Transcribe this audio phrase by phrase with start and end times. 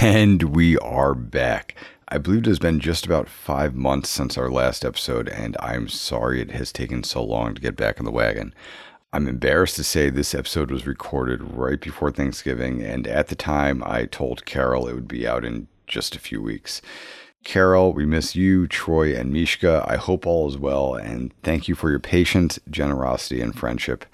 [0.00, 1.74] And we are back.
[2.06, 5.88] I believe it has been just about five months since our last episode, and I'm
[5.88, 8.54] sorry it has taken so long to get back in the wagon.
[9.12, 13.82] I'm embarrassed to say this episode was recorded right before Thanksgiving, and at the time
[13.84, 16.80] I told Carol it would be out in just a few weeks.
[17.42, 19.84] Carol, we miss you, Troy, and Mishka.
[19.84, 24.04] I hope all is well, and thank you for your patience, generosity, and friendship.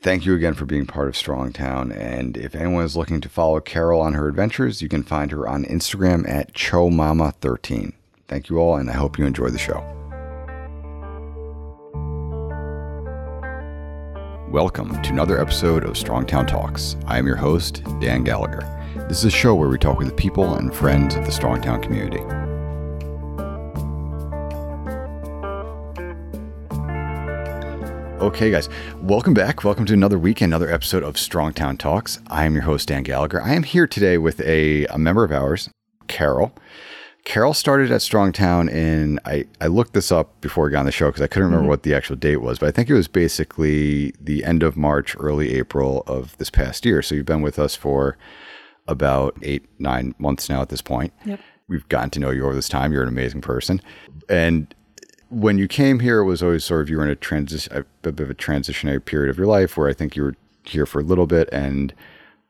[0.00, 1.96] Thank you again for being part of Strongtown.
[1.96, 5.48] And if anyone is looking to follow Carol on her adventures, you can find her
[5.48, 7.92] on Instagram at ChoMama13.
[8.28, 9.82] Thank you all, and I hope you enjoy the show.
[14.50, 16.96] Welcome to another episode of Strongtown Talks.
[17.06, 18.62] I am your host, Dan Gallagher.
[19.08, 21.82] This is a show where we talk with the people and friends of the Strongtown
[21.82, 22.22] community.
[28.24, 28.70] Okay, guys,
[29.02, 29.64] welcome back.
[29.64, 32.20] Welcome to another week, another episode of Strongtown Talks.
[32.28, 33.42] I am your host, Dan Gallagher.
[33.42, 35.68] I am here today with a, a member of ours,
[36.08, 36.54] Carol.
[37.26, 40.90] Carol started at Strongtown in, I, I looked this up before we got on the
[40.90, 41.68] show because I couldn't remember mm-hmm.
[41.68, 45.14] what the actual date was, but I think it was basically the end of March,
[45.20, 47.02] early April of this past year.
[47.02, 48.16] So you've been with us for
[48.88, 51.12] about eight, nine months now at this point.
[51.26, 51.40] Yep.
[51.68, 52.90] We've gotten to know you over this time.
[52.90, 53.82] You're an amazing person.
[54.30, 54.74] And
[55.34, 58.12] when you came here, it was always sort of you were in a transition, a
[58.12, 61.00] bit of a transitionary period of your life where I think you were here for
[61.00, 61.92] a little bit, and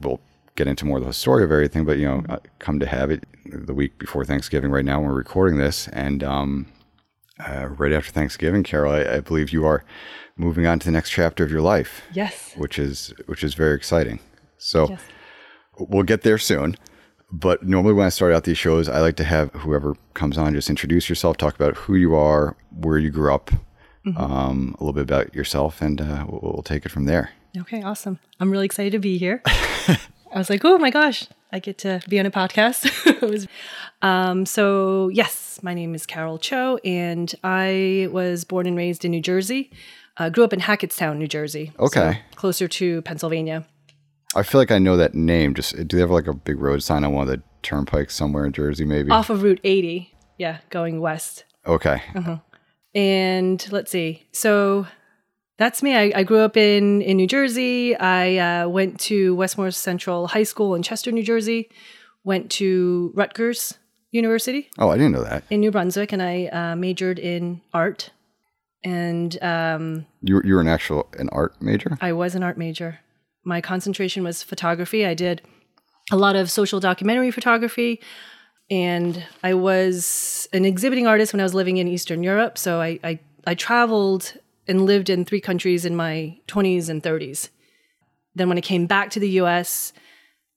[0.01, 0.21] we'll
[0.57, 1.85] get into more of the story of everything.
[1.85, 4.71] But you know, uh, come to have it the week before Thanksgiving.
[4.71, 6.67] Right now, we're recording this, and um,
[7.41, 9.85] uh, right after Thanksgiving, Carol, I, I believe you are
[10.37, 12.55] moving on to the next chapter of your life, Yes.
[12.57, 14.21] which is which is very exciting.
[14.59, 15.01] So Yes.
[15.79, 16.77] we'll get there soon.
[17.33, 20.55] But normally, when I start out these shows, I like to have whoever comes on
[20.55, 23.50] just introduce yourself, talk about who you are, where you grew up,
[24.16, 27.31] um, a little bit about yourself, and uh, we'll, we'll take it from there.
[27.56, 28.19] Okay, awesome.
[28.41, 29.42] I'm really excited to be here.
[29.47, 29.98] I
[30.39, 32.91] was like, oh my gosh, I get to be on a podcast.
[34.03, 39.12] Um, so, yes, my name is Carol Cho, and I was born and raised in
[39.12, 39.70] New Jersey.
[40.19, 41.72] Uh, grew up in Hackettstown, New Jersey.
[41.78, 42.20] so Okay.
[42.34, 43.65] closer to Pennsylvania.
[44.37, 45.55] I feel like I know that name.
[45.55, 48.45] Just do they have like a big road sign on one of the turnpikes somewhere
[48.45, 48.84] in Jersey?
[48.84, 49.11] Maybe.
[49.11, 50.15] Off of Route 80.
[50.39, 51.45] Yeah, going west.
[51.67, 52.03] Okay.
[52.94, 54.27] And let's see.
[54.33, 54.87] So
[55.59, 55.94] that's me.
[55.97, 57.97] I, I grew up in, in New Jersey.
[57.97, 61.71] I uh, went to West Morris Central High School in Chester, New Jersey.
[62.25, 63.75] Went to Rutgers
[64.11, 65.43] University Oh, I didn't know that.
[65.50, 68.11] in New Brunswick, and I uh, majored in art.
[68.84, 71.99] And um, You you were an actual an art major.
[72.00, 73.00] I was an art major.
[73.44, 75.05] My concentration was photography.
[75.06, 75.43] I did
[76.10, 78.00] a lot of social documentary photography.
[78.71, 82.56] And I was an exhibiting artist when I was living in Eastern Europe.
[82.56, 84.34] So I, I, I traveled
[84.66, 87.50] and lived in three countries in my 20s and 30s.
[88.34, 89.93] Then when I came back to the US,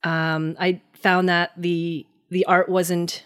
[0.04, 3.24] um, I found that the the art wasn't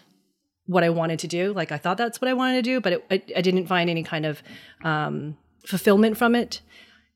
[0.66, 1.52] what I wanted to do.
[1.52, 3.90] Like I thought that's what I wanted to do, but it, I, I didn't find
[3.90, 4.42] any kind of
[4.84, 5.36] um,
[5.66, 6.60] fulfillment from it.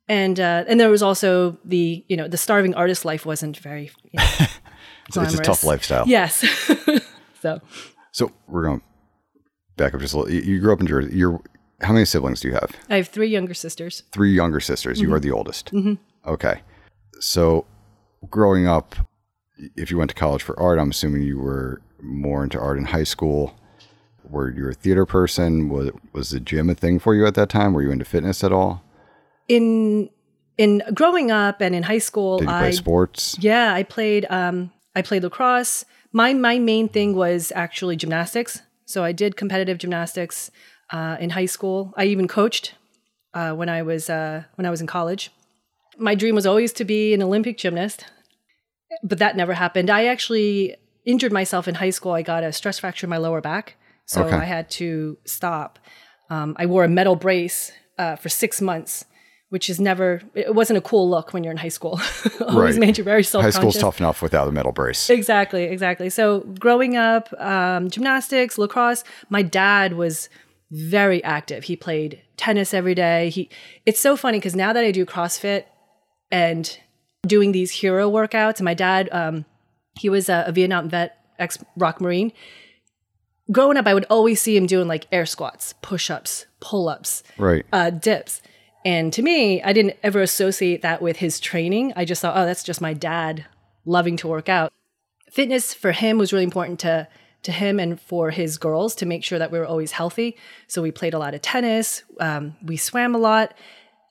[0.09, 3.91] And uh, and there was also the you know the starving artist life wasn't very
[4.05, 4.25] you know,
[5.09, 6.05] It's, it's a tough lifestyle.
[6.07, 6.45] Yes.
[7.41, 7.61] so
[8.13, 8.87] So we're going to
[9.77, 10.33] back up just a little.
[10.33, 11.17] You, grew up in Jersey.
[11.17, 11.41] You're
[11.83, 12.75] how many siblings do you have?
[12.89, 14.03] I have three younger sisters.
[14.11, 15.01] three younger sisters.
[15.01, 15.71] You are the oldest.
[16.27, 16.63] Okay.
[17.21, 17.67] So,
[18.31, 18.97] growing up,
[19.77, 22.87] if you went to college for art, I'm assuming you were more into art in
[22.87, 23.55] high school.
[24.25, 25.69] Were you a theater person?
[25.69, 27.75] Was was the gym a thing for you at that time?
[27.75, 28.83] Were you into fitness at all?
[29.49, 30.11] In
[30.59, 33.37] in growing up and in high school, Did you play sports?
[33.39, 35.85] yeah I played um, I played lacrosse.
[36.13, 38.63] My my main thing was actually gymnastics.
[38.87, 40.51] So I did competitive gymnastics
[40.91, 41.93] uh, in high school.
[41.97, 42.75] I even coached
[43.35, 45.31] uh, when I was uh, when I was in college.
[45.99, 48.05] My dream was always to be an Olympic gymnast,
[49.03, 49.91] but that never happened.
[49.91, 52.13] I actually injured myself in high school.
[52.13, 53.77] I got a stress fracture in my lower back,
[54.07, 54.37] so Okay.
[54.37, 55.79] I had to stop.
[56.31, 59.05] Um, I wore a metal brace uh, for six months,
[59.57, 60.21] which is never.
[60.35, 61.99] It wasn't a cool look when you're in high school.
[62.41, 62.79] always Right.
[62.79, 63.43] made you very self.
[63.43, 65.09] High school's tough enough without a metal brace.
[65.09, 66.11] Exactly, exactly.
[66.11, 69.03] So growing up, um, gymnastics, lacrosse.
[69.31, 70.29] My dad was
[70.71, 71.65] very active.
[71.65, 73.31] He played tennis every day.
[73.31, 73.49] He.
[73.87, 75.65] It's so funny because now that I do CrossFit
[76.31, 76.79] and
[77.27, 79.47] doing these hero workouts, and my dad, um,
[79.99, 82.31] he was a, a Vietnam vet, ex Rock Marine.
[83.51, 87.23] Growing up, I would always see him doing like air squats, push ups, pull ups
[87.39, 87.65] Right.
[87.73, 88.43] uh, dips.
[88.87, 91.93] And to me, I didn't ever associate that with his training.
[91.97, 93.45] I just thought, oh, that's just my dad
[93.85, 94.73] loving to work out.
[95.29, 97.09] Fitness for him was really important to
[97.43, 100.37] to him and for his girls to make sure that we were always healthy.
[100.69, 102.05] So we played a lot of tennis.
[102.21, 103.55] Um, we swam a lot.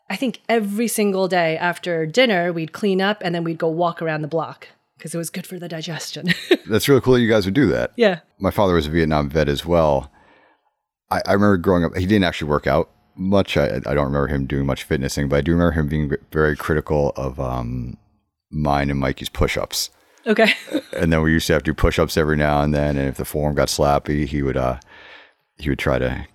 [0.10, 4.01] I think every single day after dinner, we'd clean up and then we'd go walk
[4.01, 4.68] around the block.
[4.98, 6.33] because it was good for the digestion.
[6.69, 7.92] That's really cool that you guys would do that.
[7.95, 8.19] yeah.
[8.39, 10.12] My father was a Vietnam vet as well.
[11.10, 13.58] I, I remember growing up, he didn't actually work out much.
[13.58, 16.56] I, I don't remember him doing much fitnessing, but I do remember him being very
[16.56, 17.98] critical of um,
[18.52, 19.90] mine and Mikey's push ups.
[20.28, 20.54] Okay.
[20.98, 22.98] and then we used to have to do push-ups every now and then.
[22.98, 24.80] And if the form got sloppy, he would uh,
[25.58, 26.26] he would try to,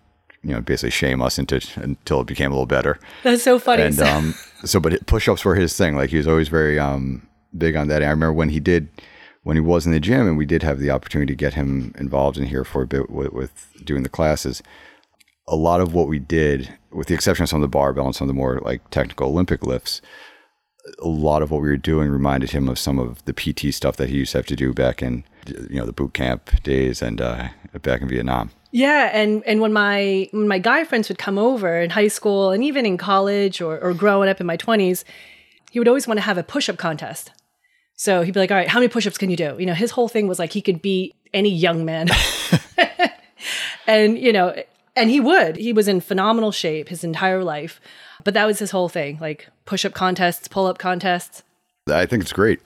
[0.42, 2.98] you know, basically shame us into until it became a little better.
[3.22, 3.82] That's so funny.
[3.82, 4.34] And um,
[4.64, 5.96] so, but push-ups were his thing.
[5.96, 7.26] Like he was always very um
[7.56, 8.02] big on that.
[8.02, 8.88] And I remember when he did,
[9.42, 11.92] when he was in the gym, and we did have the opportunity to get him
[11.98, 14.62] involved in here for a bit with, with doing the classes.
[15.48, 18.14] A lot of what we did, with the exception of some of the barbell and
[18.14, 20.00] some of the more like technical Olympic lifts,
[21.00, 23.96] a lot of what we were doing reminded him of some of the PT stuff
[23.96, 27.02] that he used to have to do back in, you know, the boot camp days
[27.02, 27.48] and uh,
[27.82, 28.50] back in Vietnam.
[28.72, 32.50] Yeah, and and when my when my guy friends would come over in high school
[32.50, 35.04] and even in college or, or growing up in my twenties,
[35.72, 37.32] he would always want to have a push up contest.
[37.96, 39.74] So he'd be like, "All right, how many push ups can you do?" You know,
[39.74, 42.08] his whole thing was like he could beat any young man,
[43.88, 44.54] and you know,
[45.00, 45.56] and he would.
[45.56, 47.80] He was in phenomenal shape his entire life.
[48.24, 51.42] But that was his whole thing, like push up contests, pull up contests.
[51.90, 52.60] I think it's great.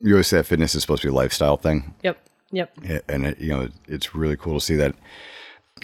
[0.00, 1.94] You always say that fitness is supposed to be a lifestyle thing.
[2.02, 2.18] Yep.
[2.52, 2.78] Yep.
[3.08, 4.94] And it, you know, it's really cool to see that.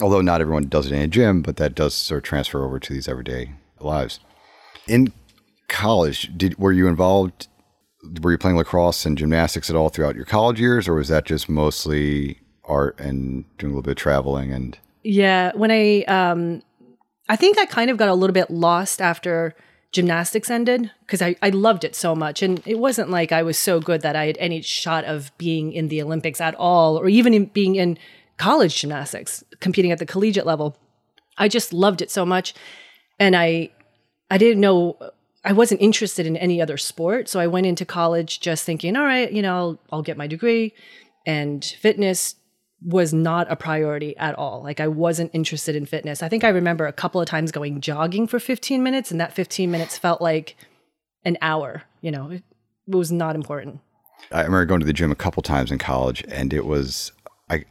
[0.00, 2.78] Although not everyone does it in a gym, but that does sort of transfer over
[2.80, 4.20] to these everyday lives.
[4.88, 5.12] In
[5.68, 7.48] college, did were you involved?
[8.22, 11.24] Were you playing lacrosse and gymnastics at all throughout your college years, or was that
[11.24, 14.78] just mostly art and doing a little bit of traveling and?
[15.08, 16.62] Yeah, when I um,
[17.28, 19.54] I think I kind of got a little bit lost after
[19.92, 22.42] gymnastics ended because I, I loved it so much.
[22.42, 25.72] And it wasn't like I was so good that I had any shot of being
[25.72, 27.98] in the Olympics at all, or even in being in
[28.36, 30.76] college gymnastics, competing at the collegiate level.
[31.38, 32.52] I just loved it so much.
[33.20, 33.70] And I
[34.28, 34.98] I didn't know
[35.44, 37.28] I wasn't interested in any other sport.
[37.28, 40.26] So I went into college just thinking, all right, you know, I'll, I'll get my
[40.26, 40.74] degree
[41.24, 42.34] and fitness
[42.82, 44.62] was not a priority at all.
[44.62, 46.22] Like I wasn't interested in fitness.
[46.22, 49.32] I think I remember a couple of times going jogging for 15 minutes and that
[49.32, 50.56] 15 minutes felt like
[51.24, 52.30] an hour, you know.
[52.30, 52.42] It,
[52.86, 53.80] it was not important.
[54.30, 57.12] I remember going to the gym a couple times in college and it was
[57.50, 57.64] I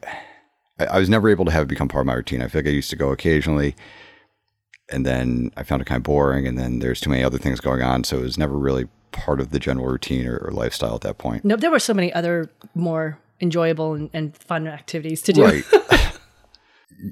[0.77, 2.41] I was never able to have it become part of my routine.
[2.41, 3.75] I feel like I used to go occasionally
[4.91, 7.59] and then I found it kind of boring and then there's too many other things
[7.59, 10.95] going on, so it was never really part of the general routine or, or lifestyle
[10.95, 11.45] at that point.
[11.45, 15.43] No, there were so many other more enjoyable and, and fun activities to do.
[15.43, 15.63] Right.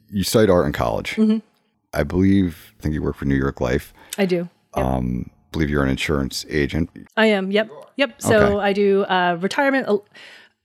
[0.10, 1.12] you studied art in college.
[1.12, 1.40] Mm-hmm.
[1.94, 3.94] I believe, I think you work for New York Life.
[4.18, 4.50] I do.
[4.75, 4.86] Yep.
[4.86, 6.90] Um, believe you're an insurance agent.
[7.16, 7.52] I am.
[7.52, 7.72] Yep.
[7.98, 8.22] Yep.
[8.22, 8.66] So okay.
[8.66, 9.98] I do uh, retirement, uh,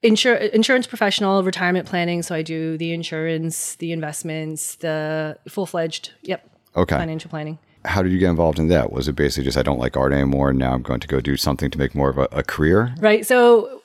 [0.02, 2.22] insur- insurance professional, retirement planning.
[2.22, 6.12] So I do the insurance, the investments, the full fledged.
[6.22, 6.48] Yep.
[6.76, 6.96] Okay.
[6.96, 7.58] Financial planning.
[7.84, 8.92] How did you get involved in that?
[8.92, 11.20] Was it basically just I don't like art anymore, and now I'm going to go
[11.20, 12.94] do something to make more of a, a career?
[12.98, 13.24] Right.
[13.26, 13.82] So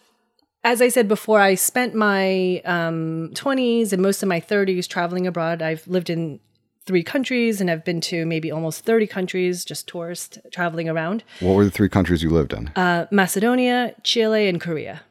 [0.63, 5.27] as I said before, I spent my um, 20s and most of my 30s traveling
[5.27, 5.61] abroad.
[5.61, 6.39] I've lived in
[6.85, 11.23] three countries and I've been to maybe almost 30 countries, just tourist traveling around.
[11.39, 12.69] What were the three countries you lived in?
[12.75, 15.01] Uh, Macedonia, Chile, and Korea.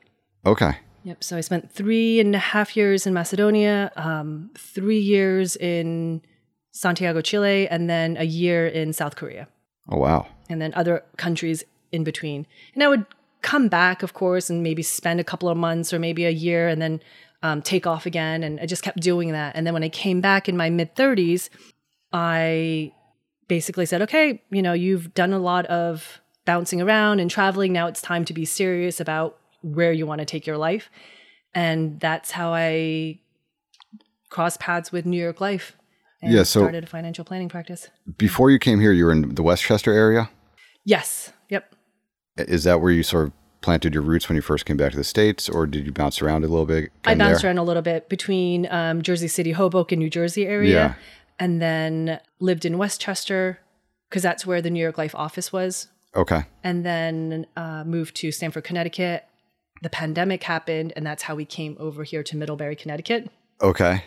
[0.44, 0.78] Okay.
[1.04, 1.25] Yep.
[1.25, 6.22] So I spent three and a half years in Macedonia, um, three years in
[6.70, 9.48] Santiago, Chile, and then a year in South Korea.
[9.88, 10.26] Oh, wow.
[10.48, 12.46] And then other countries in between.
[12.75, 13.05] And I would
[13.43, 16.69] come back, of course, and maybe spend a couple of months or maybe a year
[16.69, 17.00] and then
[17.43, 18.43] um, take off again.
[18.43, 19.55] And I just kept doing that.
[19.56, 21.49] And then when I came back in my mid 30s,
[22.13, 22.93] I
[23.49, 27.72] basically said, okay, you know, you've done a lot of bouncing around and traveling.
[27.72, 30.91] Now it's time to be serious about where you want to take your life.
[31.55, 33.19] And that's how I
[34.31, 35.77] crossed paths with New York Life
[36.22, 37.89] and yeah, so started a financial planning practice.
[38.17, 40.31] Before you came here, you were in the Westchester area?
[40.84, 41.32] Yes.
[41.49, 41.75] Yep.
[42.36, 44.96] Is that where you sort of planted your roots when you first came back to
[44.96, 46.91] the states, or did you bounce around a little bit?
[47.05, 47.51] I bounced there?
[47.51, 50.94] around a little bit between um, Jersey City, Hoboken, New Jersey area, yeah.
[51.39, 53.60] and then lived in Westchester
[54.10, 55.89] because that's where the New York Life office was.
[56.15, 56.44] Okay.
[56.62, 59.24] And then uh, moved to Stamford, Connecticut.
[59.81, 63.31] The pandemic happened, and that's how we came over here to Middlebury, Connecticut.
[63.62, 64.05] Okay.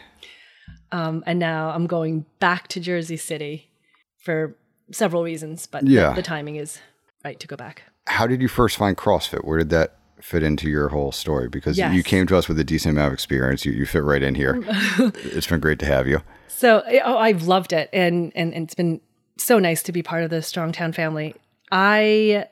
[0.91, 3.71] Um, and now I'm going back to Jersey City
[4.19, 4.55] for
[4.91, 6.09] several reasons, but yeah.
[6.09, 6.79] the, the timing is
[7.23, 9.43] right to go back how did you first find CrossFit?
[9.43, 11.49] Where did that fit into your whole story?
[11.49, 11.93] Because yes.
[11.93, 13.65] you came to us with a decent amount of experience.
[13.65, 14.63] You, you fit right in here.
[14.67, 16.21] it's been great to have you.
[16.47, 19.01] So oh, I've loved it, and, and and it's been
[19.37, 21.35] so nice to be part of the Strongtown family.
[21.71, 22.47] I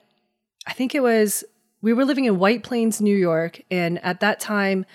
[0.68, 1.44] I think it was
[1.82, 4.86] we were living in White Plains, New York, and at that time,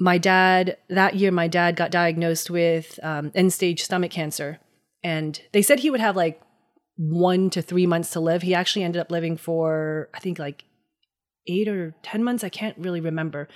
[0.00, 4.58] my dad that year my dad got diagnosed with um, end stage stomach cancer,
[5.04, 6.40] and they said he would have like
[6.98, 8.42] one to three months to live.
[8.42, 10.64] He actually ended up living for, I think, like
[11.46, 12.44] eight or 10 months.
[12.44, 13.48] I can't really remember.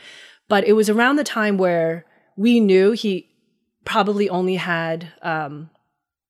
[0.48, 2.06] But it was around the time where
[2.36, 3.28] we knew he
[3.84, 5.70] probably only had um,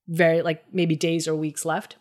[0.08, 1.96] very, like maybe days or weeks left.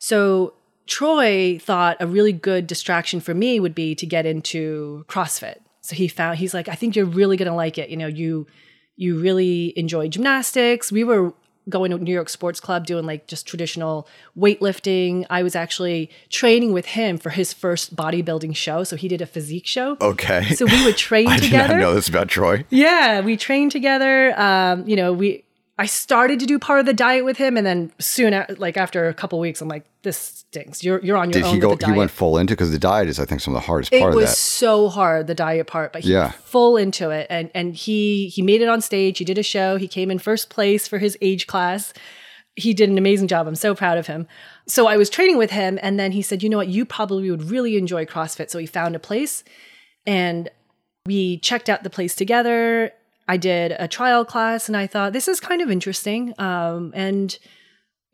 [0.00, 0.54] So
[0.88, 5.58] Troy thought a really good distraction for me would be to get into CrossFit.
[5.82, 7.90] So he found, he's like, I think you're really going to like it.
[7.90, 8.48] You know, you,
[8.96, 10.90] you really enjoy gymnastics.
[10.90, 11.32] We were
[11.68, 15.26] going to New York Sports Club doing like just traditional weightlifting.
[15.30, 18.84] I was actually training with him for his first bodybuilding show.
[18.84, 19.96] So he did a physique show.
[20.00, 20.54] Okay.
[20.54, 21.64] So we would train I together.
[21.64, 22.64] I did not know this about Troy.
[22.70, 24.38] Yeah, we trained together.
[24.38, 25.44] Um, you know, we
[25.78, 28.76] I started to do part of the diet with him, and then soon, a- like
[28.76, 30.84] after a couple weeks, I'm like, this stinks.
[30.84, 31.92] You're you're on your Did own Did he go?
[31.92, 34.00] He went full into because the diet is, I think, some of the hardest it
[34.00, 34.36] part was of that.
[34.36, 36.24] so hard the diet part, but he Yeah.
[36.24, 39.18] went full into it, and and he he made it on stage.
[39.18, 39.76] He did a show.
[39.76, 41.92] He came in first place for his age class.
[42.54, 43.46] He did an amazing job.
[43.48, 44.28] I'm so proud of him.
[44.68, 47.30] So I was training with him, and then he said, you know what, you probably
[47.30, 48.50] would really enjoy CrossFit.
[48.50, 49.42] So he found a place,
[50.06, 50.50] and
[51.06, 52.92] we checked out the place together.
[53.28, 56.34] I did a trial class and I thought this is kind of interesting.
[56.38, 57.38] Um, and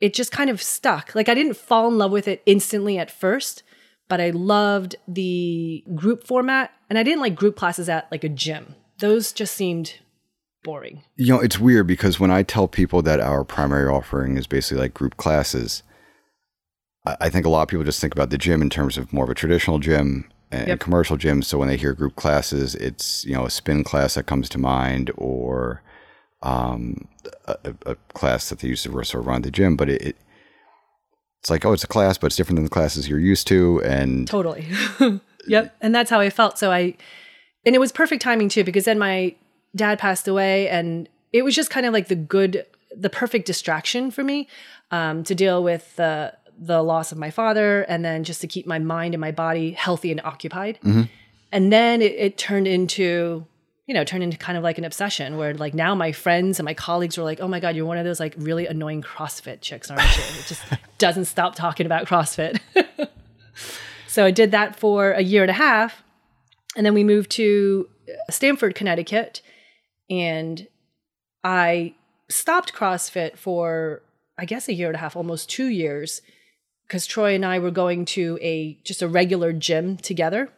[0.01, 1.15] it just kind of stuck.
[1.15, 3.63] Like I didn't fall in love with it instantly at first,
[4.09, 6.73] but I loved the group format.
[6.89, 8.75] And I didn't like group classes at like a gym.
[8.99, 9.95] Those just seemed
[10.65, 11.03] boring.
[11.17, 14.83] You know, it's weird because when I tell people that our primary offering is basically
[14.83, 15.83] like group classes,
[17.07, 19.13] I I think a lot of people just think about the gym in terms of
[19.13, 20.81] more of a traditional gym and Yep.
[20.81, 21.45] commercial gyms.
[21.45, 24.59] So when they hear group classes, it's you know a spin class that comes to
[24.59, 25.83] mind, or
[26.43, 27.09] um,
[27.47, 29.77] a, a- class that they used to sort of run the gym.
[29.77, 30.17] But it, it
[31.41, 33.83] it's like oh, it's a class, but it's different than the classes you're used to,
[33.85, 34.67] and Totally.
[35.47, 35.75] yep.
[35.81, 36.59] And that's how I felt.
[36.59, 36.95] So I,
[37.65, 39.35] and it was perfect timing too, because then my
[39.77, 42.65] dad passed away and it was just kind of like the good,
[42.97, 44.49] the perfect distraction for me
[44.91, 48.67] um, to deal with the, the loss of my father and then just to keep
[48.67, 50.79] my mind and my body healthy and occupied.
[50.83, 51.03] Mm-hmm.
[51.53, 53.47] And then it, it turned into,
[53.87, 56.65] you know, turned into kind of like an obsession where like now my friends and
[56.65, 59.61] my colleagues were like, oh my God, you're one of those like really annoying CrossFit
[59.61, 60.23] chicks, aren't you?
[60.23, 60.63] It just
[60.99, 62.59] doesn't stop talking about CrossFit.
[64.19, 66.03] So I did that for a year and a half.
[66.77, 69.43] And then we moved to uh, Stamford, Connecticut.
[70.11, 70.67] And
[71.45, 71.95] I
[72.29, 74.03] stopped CrossFit for,
[74.39, 76.23] I guess, a year and a half, almost two years,
[76.89, 80.51] because Troy and I were going to a just a regular gym together.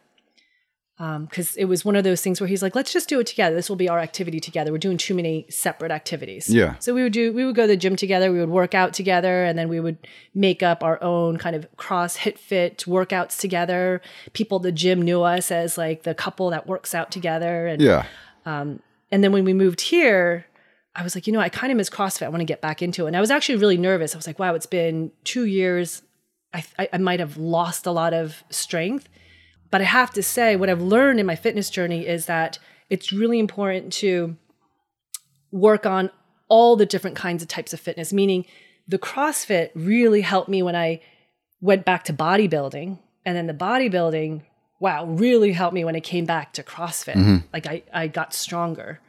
[0.97, 3.25] Um, because it was one of those things where he's like, let's just do it
[3.25, 3.55] together.
[3.55, 4.71] This will be our activity together.
[4.71, 6.47] We're doing too many separate activities.
[6.47, 6.75] Yeah.
[6.77, 8.93] So we would do, we would go to the gym together, we would work out
[8.93, 9.97] together, and then we would
[10.35, 13.99] make up our own kind of cross hit fit workouts together.
[14.33, 17.65] People at the gym knew us as like the couple that works out together.
[17.65, 18.05] And yeah,
[18.45, 18.79] um,
[19.11, 20.45] and then when we moved here,
[20.95, 22.27] I was like, you know, I kind of miss CrossFit.
[22.27, 23.07] I want to get back into it.
[23.07, 24.13] And I was actually really nervous.
[24.13, 26.03] I was like, wow, it's been two years.
[26.53, 29.07] I, I, I might have lost a lot of strength.
[29.69, 33.13] But I have to say, what I've learned in my fitness journey is that it's
[33.13, 34.35] really important to
[35.51, 36.09] work on
[36.49, 38.45] all the different kinds of types of fitness, meaning
[38.85, 41.01] the CrossFit really helped me when I
[41.61, 42.99] went back to bodybuilding.
[43.25, 44.41] And then the bodybuilding,
[44.81, 47.13] wow, really helped me when I came back to CrossFit.
[47.13, 47.37] Mm-hmm.
[47.53, 48.99] Like I, I got stronger.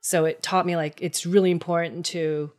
[0.00, 2.52] So it taught me like it's really important to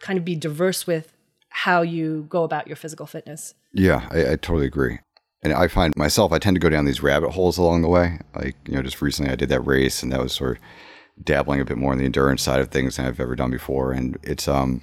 [0.00, 1.13] kind of be diverse with
[1.56, 3.54] how you go about your physical fitness.
[3.72, 4.98] yeah, I, I totally agree.
[5.40, 8.18] And I find myself, I tend to go down these rabbit holes along the way.
[8.34, 10.62] Like, you know, just recently I did that race and that was sort of
[11.22, 13.92] dabbling a bit more in the endurance side of things than I've ever done before.
[13.92, 14.82] And it's, um,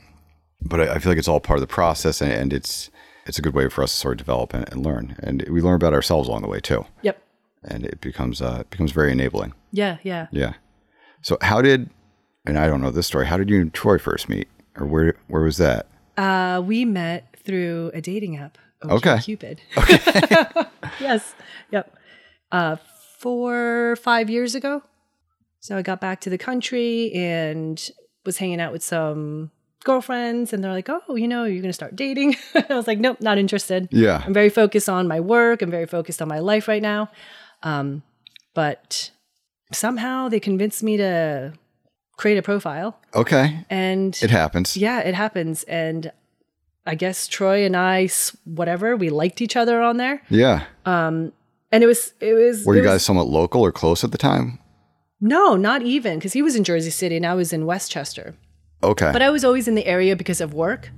[0.62, 2.90] but I, I feel like it's all part of the process and, and it's,
[3.26, 5.18] it's a good way for us to sort of develop and, and learn.
[5.20, 6.86] And we learn about ourselves along the way too.
[7.02, 7.22] Yep.
[7.64, 9.54] And it becomes, uh, it becomes very enabling.
[9.74, 10.28] Yeah, yeah.
[10.32, 10.54] Yeah.
[11.22, 11.90] So how did,
[12.46, 14.48] and I don't know this story, how did you and Troy first meet?
[14.78, 15.88] Or where, where was that?
[16.22, 18.58] Uh, we met through a dating app.
[18.84, 19.18] Okay.
[19.20, 19.62] Cupid.
[19.78, 20.00] Okay.
[21.00, 21.34] yes.
[21.72, 21.98] Yep.
[22.52, 22.76] Uh,
[23.18, 24.84] four, five years ago.
[25.60, 27.82] So I got back to the country and
[28.26, 29.52] was hanging out with some
[29.84, 32.36] girlfriends, and they're like, "Oh, you know, you're going to start dating."
[32.70, 34.22] I was like, "Nope, not interested." Yeah.
[34.26, 35.62] I'm very focused on my work.
[35.62, 37.10] I'm very focused on my life right now.
[37.64, 38.04] Um,
[38.54, 39.12] but
[39.72, 41.54] somehow they convinced me to
[42.22, 43.66] create a profile, Okay.
[43.70, 44.78] and It happens.
[44.78, 45.64] yeah, it happens.
[45.64, 46.12] And
[46.86, 48.10] I guess Troy and I,
[48.46, 50.22] whatever, we liked each other on there.
[50.30, 50.58] Yeah.
[50.86, 51.34] Um,
[51.74, 54.12] And it was, it was, Were it you was- guys somewhat local or close at
[54.12, 54.60] the time?
[55.22, 58.36] No, not even because he was in Jersey City and I was in Westchester.
[58.84, 59.12] Okay.
[59.14, 60.90] But I was always in the area because of work.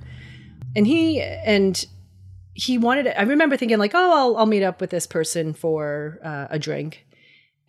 [0.75, 1.85] And he, and
[2.53, 6.19] he wanted, I remember thinking like, oh, I'll, I'll meet up with this person for
[6.23, 7.05] uh, a drink.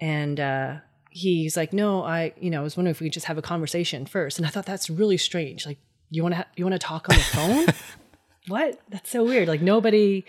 [0.00, 0.76] And, uh,
[1.16, 3.42] he's like, no, I, you know, I was wondering if we could just have a
[3.42, 4.36] conversation first.
[4.36, 5.64] And I thought that's really strange.
[5.64, 5.78] Like,
[6.10, 7.66] you want to, ha- you want to talk on the phone?
[8.48, 8.80] what?
[8.90, 9.46] That's so weird.
[9.46, 10.24] Like nobody,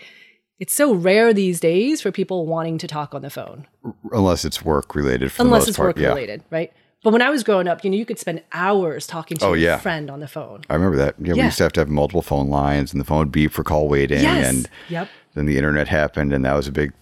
[0.60, 3.66] it's so rare these days for people wanting to talk on the phone
[4.12, 5.86] Unless it's work related for unless the most it's part.
[5.88, 6.08] work yeah.
[6.08, 6.72] related, right?
[7.02, 9.52] But when I was growing up, you know, you could spend hours talking to Oh,
[9.54, 9.78] your yeah.
[9.78, 10.62] friend on the phone.
[10.70, 11.16] I remember that.
[11.20, 13.50] Yeah, we used to have to have multiple phone lines and the phone would beep
[13.52, 14.22] for call waiting.
[14.22, 14.48] Yes.
[14.48, 15.08] And Yep.
[15.34, 16.92] then the internet happened and that was a big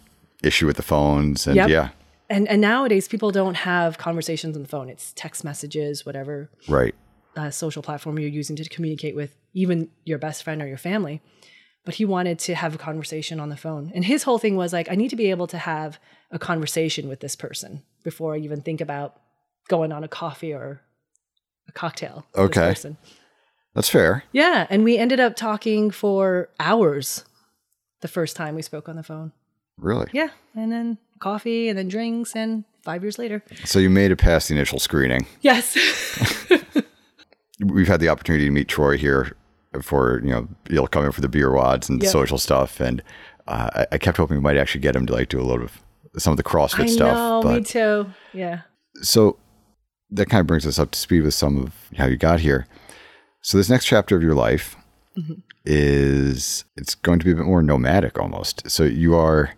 [0.42, 1.46] issue with the phones.
[1.46, 1.68] And Yep.
[1.68, 1.88] yeah,
[2.30, 4.88] And and nowadays people don't have conversations on the phone.
[4.88, 6.94] It's text messages, whatever right.
[7.36, 11.20] uh, social platform you're using to communicate with even your best friend or your family.
[11.84, 13.92] But he wanted to have a conversation on the phone.
[13.94, 15.98] And his whole thing was like, I need to be able to have
[16.30, 19.20] a conversation with this person before I even think about
[19.68, 20.80] going on a coffee or
[21.68, 22.24] a cocktail.
[22.34, 22.68] with this Okay.
[22.70, 22.96] person.
[23.74, 24.24] That's fair.
[24.32, 24.66] Yeah.
[24.70, 27.24] And we ended up talking for hours
[28.00, 29.32] the first time we spoke on the phone.
[29.76, 30.08] Really.
[30.12, 30.28] Yeah.
[30.54, 32.34] And then coffee and then drinks.
[32.36, 33.42] And five years later.
[33.64, 35.26] So you made it past the initial screening.
[35.40, 35.74] Yes.
[37.60, 39.36] We've had the opportunity to meet Troy here
[39.80, 42.10] for, you know, you'll come in for the beer WODs and Yep.
[42.12, 42.80] social stuff.
[42.80, 43.02] And
[43.46, 45.64] uh, I, I kept hoping we might actually get him to like do a little
[45.64, 45.80] of
[46.18, 47.16] some of the CrossFit I stuff.
[47.16, 47.40] know.
[47.42, 48.06] but me too.
[48.32, 48.60] Yeah.
[49.02, 49.38] so
[50.10, 52.66] that kind of brings us up to speed with some of how you got here.
[53.40, 54.76] So this next chapter of your life
[55.16, 55.34] Mm-hmm.
[55.64, 58.68] is it's going to be a bit more nomadic almost.
[58.68, 59.54] So you are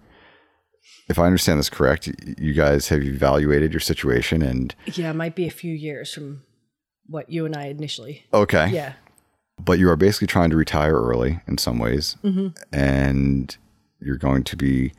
[1.08, 2.08] if I understand this correct,
[2.38, 5.10] you guys have evaluated your situation and Yeah.
[5.10, 6.42] It might be a few years from
[7.06, 8.24] what you and I initially.
[8.34, 8.68] okay.
[8.70, 8.94] Yeah.
[9.58, 12.16] But you are basically trying to retire early in some ways.
[12.22, 12.48] Mm-hmm.
[12.74, 13.56] And
[14.00, 14.92] you're going to be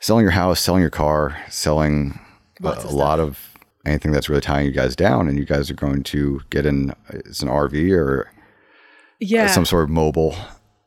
[0.00, 2.18] selling your house, selling your car, selling
[2.62, 3.50] a, of a lot of
[3.84, 5.28] anything that's really tying you guys down.
[5.28, 8.30] And you guys are going to get in, it's an RV or
[9.20, 9.48] Yeah.
[9.48, 10.34] some sort of mobile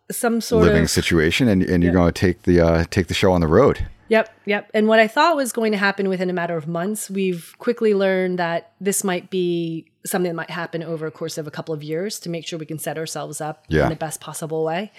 [0.09, 1.47] some sort living of situation.
[1.49, 3.85] And, and you're going to take the, uh, take the show on the road.
[4.09, 4.71] Yep, yep.
[4.73, 7.93] And what I thought was going to happen within a matter of months, we've quickly
[7.93, 11.73] learned that this might be something that might happen over a course of a couple
[11.73, 13.83] of years to make sure we can set ourselves up Yeah.
[13.83, 14.91] in the best possible way.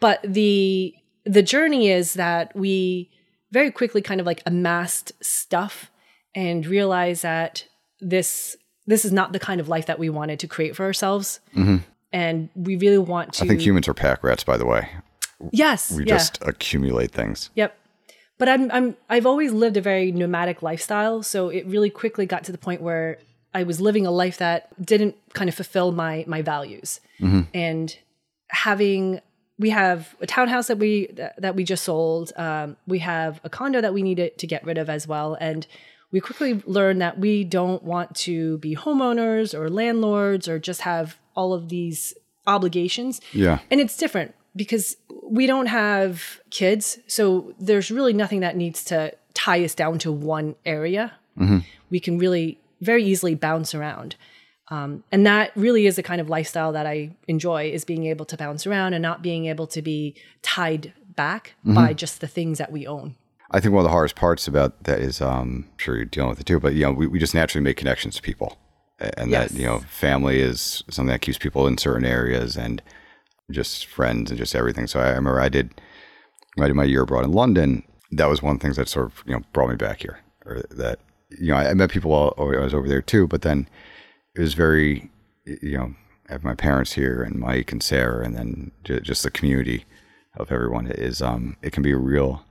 [0.00, 3.10] But the the journey is that we
[3.52, 5.90] very quickly kind of like amassed stuff
[6.34, 7.66] and realized that
[8.00, 11.40] this this is not the kind of life that we wanted to create for ourselves.
[12.14, 13.44] And we really want to Mm-hmm.
[13.44, 14.88] I think humans are pack rats, by the way.
[15.50, 15.90] Yes.
[15.92, 16.16] We yeah.
[16.18, 17.50] just accumulate things.
[17.54, 17.76] Yep.
[18.42, 22.42] But I'm I'm I've always lived a very nomadic lifestyle, so it really quickly got
[22.42, 23.18] to the point where
[23.54, 26.98] I was living a life that didn't kind of fulfill my my values.
[27.54, 27.96] And
[28.48, 29.20] having
[29.60, 32.32] we have a townhouse that we that, that we just sold.
[32.34, 35.64] Um, we have a condo that we needed to get rid of as well, and
[36.10, 41.16] we quickly learned that we don't want to be homeowners or landlords or just have
[41.36, 42.12] all of these
[42.48, 43.20] obligations.
[43.32, 43.60] Yeah.
[43.70, 44.96] And it's different because
[45.32, 46.98] we don't have kids.
[47.06, 51.14] So there's really nothing that needs to tie us down to one area.
[51.88, 54.16] We can really very easily bounce around.
[54.68, 58.26] Um, and that really is the kind of lifestyle that I enjoy is being able
[58.26, 62.58] to bounce around and not being able to be tied back by just the things
[62.58, 63.16] that we own.
[63.50, 66.30] I think one of the hardest parts about that is, um, I'm sure you're dealing
[66.30, 68.58] with it too, but you know, we, we just naturally make connections to people,
[68.98, 72.82] and that you know, family is something that keeps people in certain areas, and
[73.52, 74.86] just friends and just everything.
[74.86, 75.70] So I remember I did,
[76.58, 77.82] I did my year abroad in London.
[78.10, 80.20] That was one of the things that sort of you know brought me back here,
[80.44, 80.98] or that
[81.30, 83.68] you know I, met people while I was over there too, but then
[84.34, 85.10] it was very,
[85.44, 85.94] you know,
[86.28, 89.84] I have my parents here and Mike and Sarah, and then ju- just the community
[90.36, 92.44] of everyone is um it can be a real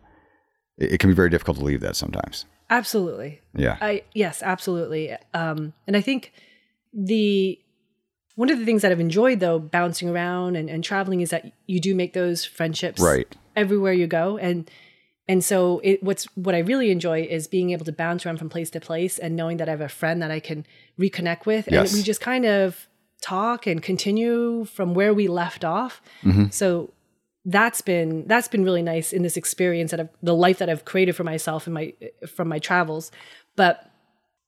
[0.77, 2.45] it, it can be very difficult to leave that sometimes.
[2.69, 3.41] Absolutely.
[3.53, 3.77] Yeah.
[3.81, 5.15] I yes, absolutely.
[5.33, 6.31] Um, and I think
[6.93, 7.59] the
[8.35, 11.51] one of the things that I've enjoyed though, bouncing around and, and traveling, is that
[11.67, 13.35] you do make those friendships Right.
[13.55, 14.69] everywhere you go, and
[15.27, 18.49] and so it, what's what I really enjoy is being able to bounce around from
[18.49, 20.65] place to place and knowing that I have a friend that I can
[20.99, 22.87] reconnect with, and we just kind of
[23.21, 26.01] talk and continue from where we left off.
[26.23, 26.47] Mm-hmm.
[26.49, 26.91] So
[27.45, 30.85] that's been that's been really nice in this experience that I've, the life that I've
[30.85, 31.93] created for myself in my
[32.27, 33.11] from my travels.
[33.55, 33.89] But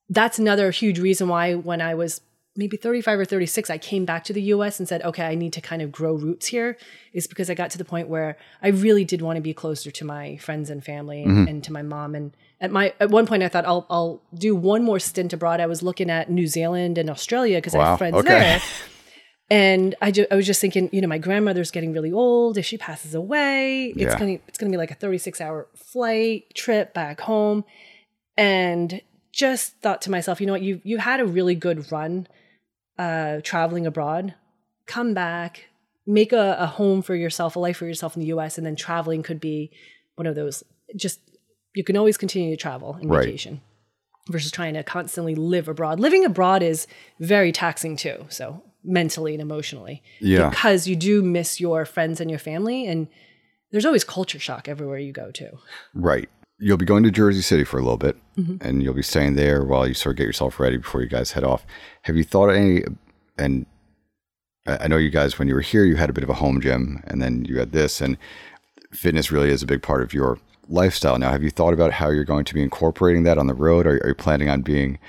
[0.09, 2.21] that's another huge reason why when I was
[2.55, 5.53] maybe 35 or 36 I came back to the US and said, "Okay, I need
[5.53, 6.77] to kind of grow roots here."
[7.13, 9.91] Is because I got to the point where I really did want to be closer
[9.91, 11.47] to my friends and family and, mm-hmm.
[11.47, 14.55] and to my mom and at my at one point I thought I'll I'll do
[14.55, 15.59] one more stint abroad.
[15.59, 18.29] I was looking at New Zealand and Australia because I have friends okay.
[18.29, 18.61] there.
[19.49, 22.57] And I, ju- I was just thinking, you know, my grandmother's getting really old.
[22.57, 24.17] If she passes away, it's Yeah.
[24.17, 27.65] gonna it's gonna be like a 36 hour flight trip back home.
[28.35, 32.27] And just thought to myself, you know what, you you had a really good run
[32.97, 34.33] uh traveling abroad.
[34.85, 35.69] Come back,
[36.05, 38.75] make a, a home for yourself, a life for yourself in the US, and then
[38.75, 39.71] traveling could be
[40.15, 40.63] one of those
[40.95, 41.19] just
[41.73, 43.25] you can always continue to travel and Right.
[43.25, 43.61] vacation
[44.29, 45.99] versus trying to constantly live abroad.
[45.99, 46.87] Living abroad is
[47.19, 48.25] very taxing too.
[48.29, 50.03] So mentally and emotionally.
[50.19, 50.49] Yeah.
[50.49, 52.85] Because you do miss your friends and your family.
[52.87, 53.07] And
[53.71, 55.57] there's always culture shock everywhere you go to.
[55.93, 56.29] Right.
[56.63, 58.65] You'll be going to Jersey City for a little bit, mm-hmm.
[58.65, 61.33] and you'll be staying there while you sort of get yourself ready before you guys
[61.33, 61.65] head off.
[62.03, 62.83] Have you thought of any?
[63.37, 63.65] And
[64.65, 66.61] I know you guys, when you were here, you had a bit of a home
[66.61, 68.17] gym, and then you had this, and
[68.93, 71.17] fitness really is a big part of your lifestyle.
[71.17, 73.85] Now, have you thought about how you're going to be incorporating that on the road?
[73.85, 74.99] Are, are you planning on being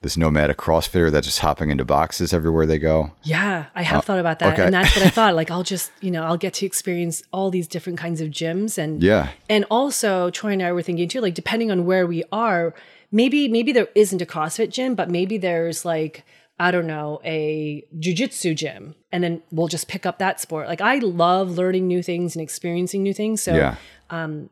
[0.00, 3.12] this nomadic CrossFitter that's just hopping into boxes everywhere they go?
[3.24, 4.64] Yeah, I have thought about that, okay.
[4.66, 5.34] and that's what I thought.
[5.38, 8.78] Like, I'll just, you know, I'll get to experience all these different kinds of gyms,
[8.78, 9.30] and Yeah.
[9.48, 12.74] and also Troy and I were thinking too, like, depending on where we are,
[13.10, 16.24] maybe maybe there isn't a CrossFit gym, but maybe there's like
[16.60, 20.66] I don't know a jujitsu gym, and then we'll just pick up that sport.
[20.68, 23.42] Like, I love learning new things and experiencing new things.
[23.42, 23.76] So Yeah.
[24.10, 24.50] um,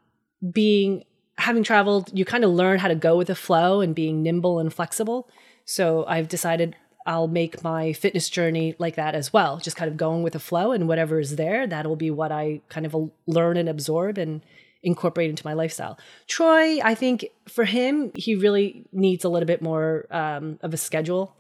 [0.52, 1.04] being
[1.38, 4.59] having traveled, you kind of learn how to go with the flow and being nimble
[4.59, 5.29] and flexible.
[5.64, 9.96] So I've decided I'll make my fitness journey like that as well, just kind of
[9.96, 13.57] going with the flow and whatever is there, that'll be what I kind of learn
[13.57, 14.42] and absorb and
[14.83, 15.99] incorporate into my lifestyle.
[16.27, 20.77] Troy, I think for him, he really needs a little bit more um, of a
[20.77, 21.37] schedule.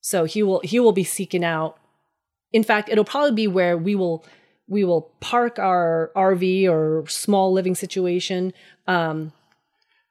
[0.00, 1.78] So he will he will be seeking out.
[2.52, 4.24] In fact, it'll probably be where we will
[4.68, 8.52] we will park our RV or small living situation
[8.86, 9.32] um,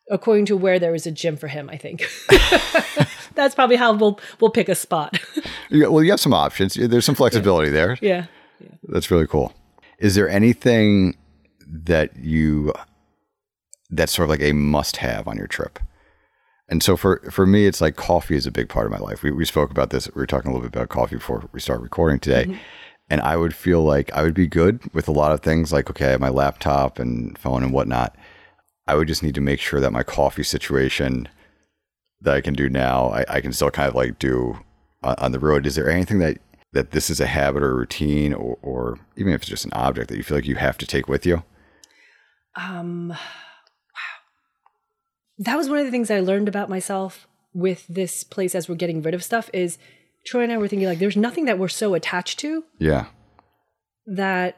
[0.09, 1.69] according to where there is a gym for him.
[1.69, 2.07] I think
[3.35, 5.19] that's probably how we'll we'll pick a spot.
[5.71, 6.75] Yeah, well, you have some options.
[6.75, 7.97] There's some flexibility there.
[7.99, 8.27] yeah.
[8.83, 9.51] That's really cool.
[9.97, 11.17] Is there anything
[11.67, 12.71] that you
[13.89, 15.79] that's sort of like a must have on your trip?
[16.69, 19.23] And so for for me, it's like coffee is a big part of my life.
[19.23, 20.07] We we spoke about this.
[20.13, 22.45] We were talking a little bit about coffee before we started recording today.
[22.45, 22.59] Mm-hmm.
[23.09, 25.89] And I would feel like I would be good with a lot of things like,
[25.89, 28.15] okay, my laptop and phone and whatnot.
[28.87, 31.27] I would just need to make sure that my coffee situation
[32.21, 34.59] that I can do now, I, I can still kind of like do
[35.03, 35.65] on, on the road.
[35.65, 36.37] Is there anything that
[36.73, 40.09] that this is a habit or routine, or, or even if it's just an object
[40.09, 41.43] that you feel like you have to take with you?
[42.55, 43.17] Um, wow.
[45.39, 48.75] That was one of the things I learned about myself with this place as we're
[48.75, 49.77] getting rid of stuff is
[50.25, 53.05] Troy and I were thinking like there's nothing that we're so attached to Yeah,
[54.05, 54.57] that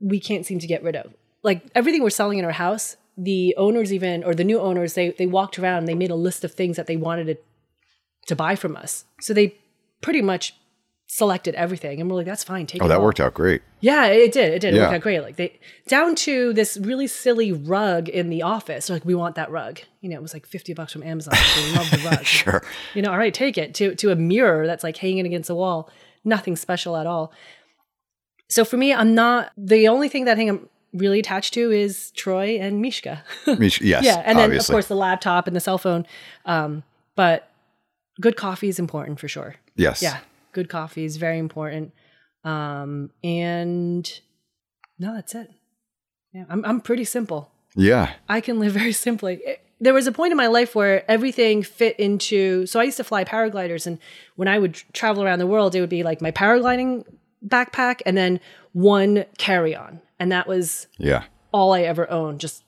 [0.00, 1.14] we can't seem to get rid of.
[1.42, 5.10] Like everything we're selling in our house, the owners even or the new owners, they
[5.10, 7.36] they walked around and they made a list of things that they wanted to
[8.28, 9.04] to buy from us.
[9.20, 9.56] So they
[10.00, 10.54] pretty much
[11.06, 13.04] selected everything and we're like, that's fine, take Oh, that all.
[13.04, 13.60] worked out great.
[13.80, 14.54] Yeah, it did.
[14.54, 14.74] It did.
[14.74, 15.20] It worked out great.
[15.20, 18.86] Like they down to this really silly rug in the office.
[18.86, 19.80] They're like, we want that rug.
[20.00, 21.34] You know, it was like fifty bucks from Amazon.
[21.56, 22.24] They love the rug.
[22.24, 22.62] Sure.
[22.94, 23.74] You know, all right, take it.
[23.74, 25.90] To to a mirror that's like hanging against the wall.
[26.24, 27.32] Nothing special at all.
[28.48, 31.70] So for me, I'm not the only thing that I think I'm really attached to
[31.70, 33.22] is Troy and Mishka.
[33.58, 34.72] Mish- Yes, yeah, and then obviously.
[34.72, 36.06] of course the laptop and the cell phone.
[36.46, 36.82] Um,
[37.16, 37.50] but
[38.20, 39.56] good coffee is important for sure.
[39.76, 40.00] yes.
[40.02, 40.18] Yeah,
[40.52, 41.92] good coffee is very important.
[42.44, 44.08] Um, and
[44.98, 45.50] no, that's it.
[46.32, 47.50] Yeah, I'm I'm pretty simple.
[47.76, 48.12] Yeah.
[48.28, 49.40] I can live very simply.
[49.44, 52.64] It- there was a point in my life where everything fit into.
[52.64, 53.98] So I used to fly paragliders, and
[54.36, 57.04] when I would travel around the world, it would be like my paragliding
[57.46, 58.40] backpack and then
[58.72, 61.24] one carry-on, and that was Yeah.
[61.52, 62.64] all I ever owned, just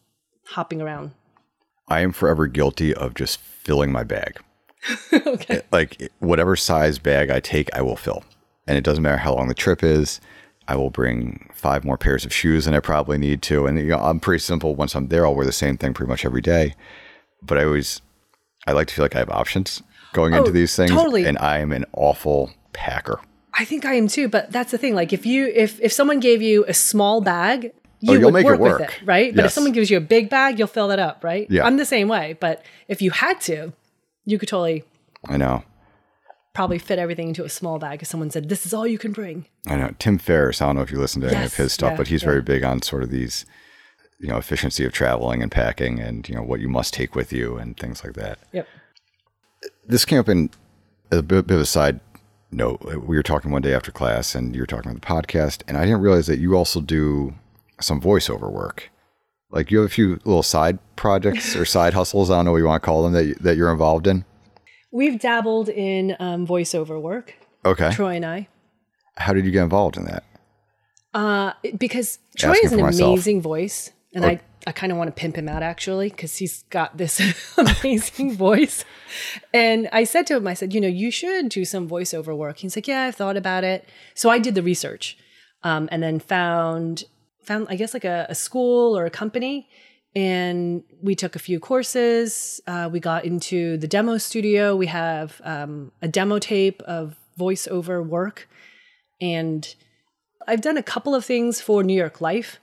[0.49, 1.13] hopping around.
[1.89, 4.39] I am forever guilty of just filling my bag.
[5.13, 5.63] okay.
[5.73, 8.25] Like whatever size bag I take, I will fill.
[8.67, 10.21] And it doesn't matter how long the trip is.
[10.69, 13.67] I will bring five more pairs of shoes than I probably need to.
[13.67, 14.75] And you know, I'm pretty simple.
[14.75, 16.75] Once I'm there, I'll wear the same thing pretty much every day.
[17.43, 18.03] But I always,
[18.67, 20.91] I like to feel like I have options going oh, into Oh, these things.
[20.91, 21.25] totally.
[21.25, 23.19] And I am an awful packer.
[23.59, 24.95] I think I am too, but that's the thing.
[24.95, 28.25] Like if you if if someone gave you a small bag, oh, you Oh, you'll
[28.33, 29.35] would make it work, with it, right?
[29.35, 31.47] But if someone gives you a big bag, you'll fill that up, right?
[31.51, 31.65] Yeah.
[31.65, 32.37] I'm the same way.
[32.39, 33.73] But if you had to,
[34.25, 34.85] you could totally
[35.27, 35.65] I know.
[36.53, 39.13] probably fit everything into a small bag if someone said, This is all you can
[39.13, 39.47] bring.
[39.67, 39.95] I know.
[39.99, 42.09] Tim Ferriss, I don't know if you listen to any of his stuff, yeah, but
[42.09, 42.29] he's yeah.
[42.29, 43.47] very big on sort of these,
[44.21, 47.33] you know, efficiency of traveling and packing and, you know, what you must take with
[47.33, 48.39] you and things like that.
[48.53, 48.69] Yep.
[49.87, 50.51] this came up in
[51.11, 52.01] a bit, bit of a side
[52.57, 52.81] note.
[52.85, 55.77] We were talking one day after class, and you were talking about the podcast, and
[55.77, 57.35] I didn't realize that you also do
[57.81, 58.91] some voiceover work.
[59.51, 62.31] Like you have a few little side projects or side hustles.
[62.31, 64.25] I don't know what you want to call them that that you're involved in.
[64.91, 68.49] We've dabbled in um, voiceover work, Okay, Troy and I.
[69.17, 70.25] how did you get involved in that?
[71.13, 75.21] Uh, because Troy Asking has an amazing voice, and I, I kind of want to
[75.21, 77.21] pimp him out actually because he's got this
[77.59, 78.83] amazing voice.
[79.53, 82.59] And I said to him, I said, you know, you should do some voiceover work.
[82.59, 83.87] He's like, yeah, I've thought about it.
[84.15, 85.19] So I did the research,
[85.63, 87.05] um, and then found
[87.43, 89.69] found I guess like a, a school or a company.
[90.15, 92.59] And we took a few courses.
[92.67, 94.75] Uh, we got into the demo studio.
[94.75, 98.49] We have um, a demo tape of voiceover work.
[99.21, 99.75] And
[100.49, 102.59] I've done a couple of things for New York Life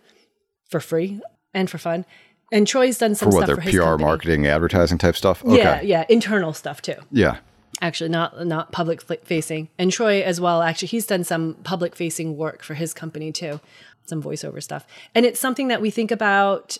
[0.67, 1.21] for free
[1.53, 2.05] and for fun.
[2.51, 4.03] And Troy's done some For what stuff their for his PR, company.
[4.03, 5.43] marketing, advertising type stuff.
[5.43, 5.57] Okay.
[5.57, 6.95] Yeah, yeah, internal stuff too.
[7.11, 7.37] Yeah.
[7.81, 9.69] Actually, not not public facing.
[9.79, 10.61] And Troy as well.
[10.61, 13.59] Actually, he's done some public facing work for his company too,
[14.05, 14.85] some voiceover stuff.
[15.15, 16.77] And it's something that we think about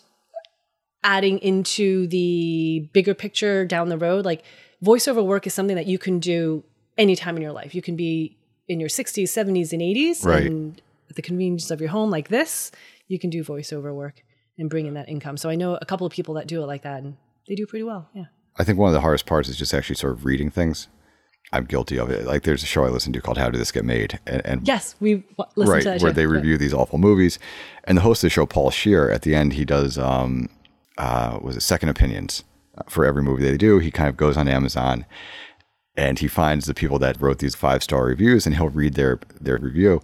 [1.04, 4.26] adding into the bigger picture down the road.
[4.26, 4.44] Like
[4.84, 6.64] voiceover work is something that you can do
[6.98, 7.74] anytime in your life.
[7.76, 10.46] You can be in your 60s, 70s, and 80s, Right.
[10.46, 12.72] and at the convenience of your home, like this,
[13.10, 14.24] you can do voiceover work
[14.58, 15.38] and bring in that income.
[15.38, 17.66] So I know a couple of people that do it like that, and they do
[17.66, 18.10] pretty well.
[18.14, 18.26] Yeah.
[18.58, 20.88] I think one of the hardest parts is just actually sort of reading things.
[21.52, 22.26] I'm guilty of it.
[22.26, 24.20] Like there's a show I listen to called How Did This Get Made?
[24.26, 27.38] And, and Yes, we w- right where they review these awful movies
[27.84, 30.50] and the host of the show Paul Scheer at the end he does um
[30.98, 32.44] uh was it second opinions
[32.90, 35.06] for every movie they do he kind of goes on amazon
[35.96, 39.20] and he finds the people that wrote these five star reviews and he'll read their
[39.40, 40.02] their review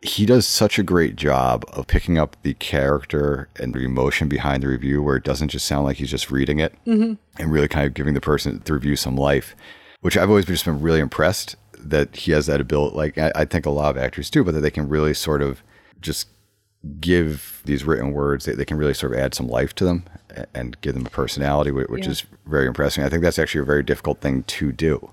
[0.00, 4.62] he does such a great job of picking up the character and the emotion behind
[4.62, 7.14] the review where it doesn't just sound like he's just reading it mm-hmm.
[7.40, 9.56] and really kind of giving the person the review some life
[10.00, 13.44] which i've always just been really impressed that he has that ability like I, I
[13.44, 15.62] think a lot of actors do but that they can really sort of
[16.00, 16.28] just
[17.00, 20.04] give these written words they, they can really sort of add some life to them
[20.54, 22.10] and give them a personality which Yeah.
[22.10, 25.10] is very impressive i think that's actually a very difficult thing to do.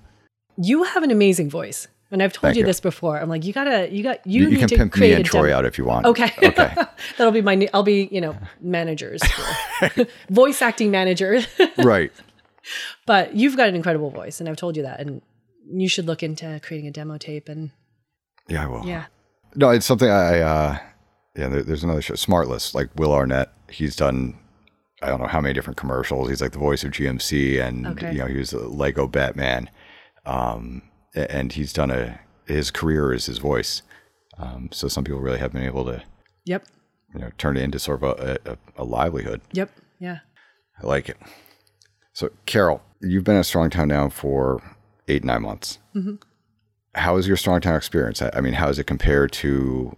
[0.58, 3.18] You have an amazing voice, and I've told Thank you, this before.
[3.18, 5.14] I'm like, you gotta, you got, you, you, you need can to pimp me create
[5.16, 6.30] and a troy out if you want Okay.
[6.42, 6.74] okay
[7.18, 7.54] That'll be my.
[7.54, 9.22] new- I'll be, you know, managers,
[10.30, 11.40] voice acting manager.
[11.78, 12.12] right
[13.06, 15.22] but you've got an incredible voice, and I've told you that, and
[15.70, 17.48] you should look into creating a demo tape.
[17.48, 17.70] And
[18.48, 19.06] yeah i will yeah,
[19.54, 20.78] No, it's something I, uh,
[21.36, 23.52] yeah, there, there's another show, Smartless, like Will Arnett.
[23.70, 24.36] He's done,
[25.02, 26.28] I don't know how many different commercials.
[26.28, 28.12] He's like the voice of GMC and, Okay.
[28.12, 29.70] you know, he was the Lego Batman.
[30.24, 33.82] Um, a- and he's done a, his career is his voice.
[34.38, 36.02] Um, so some people really have been able to,
[36.44, 36.64] yep,
[37.14, 39.40] you know, turn it into sort of a, a, a livelihood.
[39.52, 40.18] yep, yeah.
[40.82, 41.16] I like it.
[42.12, 44.62] So, Carol, you've been at Strongtown now for
[45.08, 45.78] eight, nine months.
[46.94, 48.20] How is your Strongtown experience?
[48.22, 49.96] I I mean, how does it compare to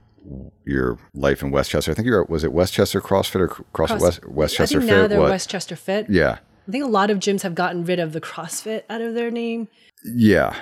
[0.64, 1.90] your life in Westchester?
[1.90, 5.02] I think you're, was it Westchester CrossFit or CrossFit Cross- West, I Westchester think now
[5.02, 5.08] Fit?
[5.10, 5.30] they're What?
[5.30, 6.06] Westchester Fit.
[6.08, 6.38] yeah.
[6.68, 9.30] I think a lot of gyms have gotten rid of the CrossFit out of their
[9.30, 9.68] name.
[10.04, 10.54] Yeah.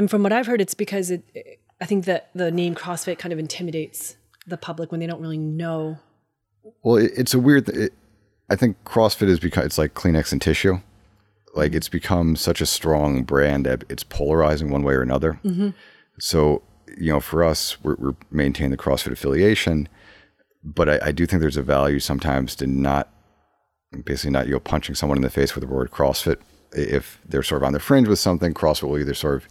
[0.00, 1.22] And from what I've heard, it's because it,
[1.78, 5.36] I think that the name CrossFit kind of intimidates the public when they don't really
[5.36, 5.98] know.
[6.82, 7.66] Well, it, it's a weird.
[7.66, 7.92] Th- it,
[8.48, 10.80] I think CrossFit is because it's like Kleenex and tissue.
[11.54, 15.38] Like it's become such a strong brand that it's polarizing one way or another.
[15.44, 15.68] Mm-hmm.
[16.18, 16.62] So
[16.96, 19.86] you know, for us, we're, we're maintaining the CrossFit affiliation,
[20.64, 23.12] but I, I do think there's a value sometimes to not
[24.06, 26.38] basically not you know punching someone in the face with the word CrossFit
[26.72, 28.54] if they're sort of on the fringe with something.
[28.54, 29.48] CrossFit will either sort of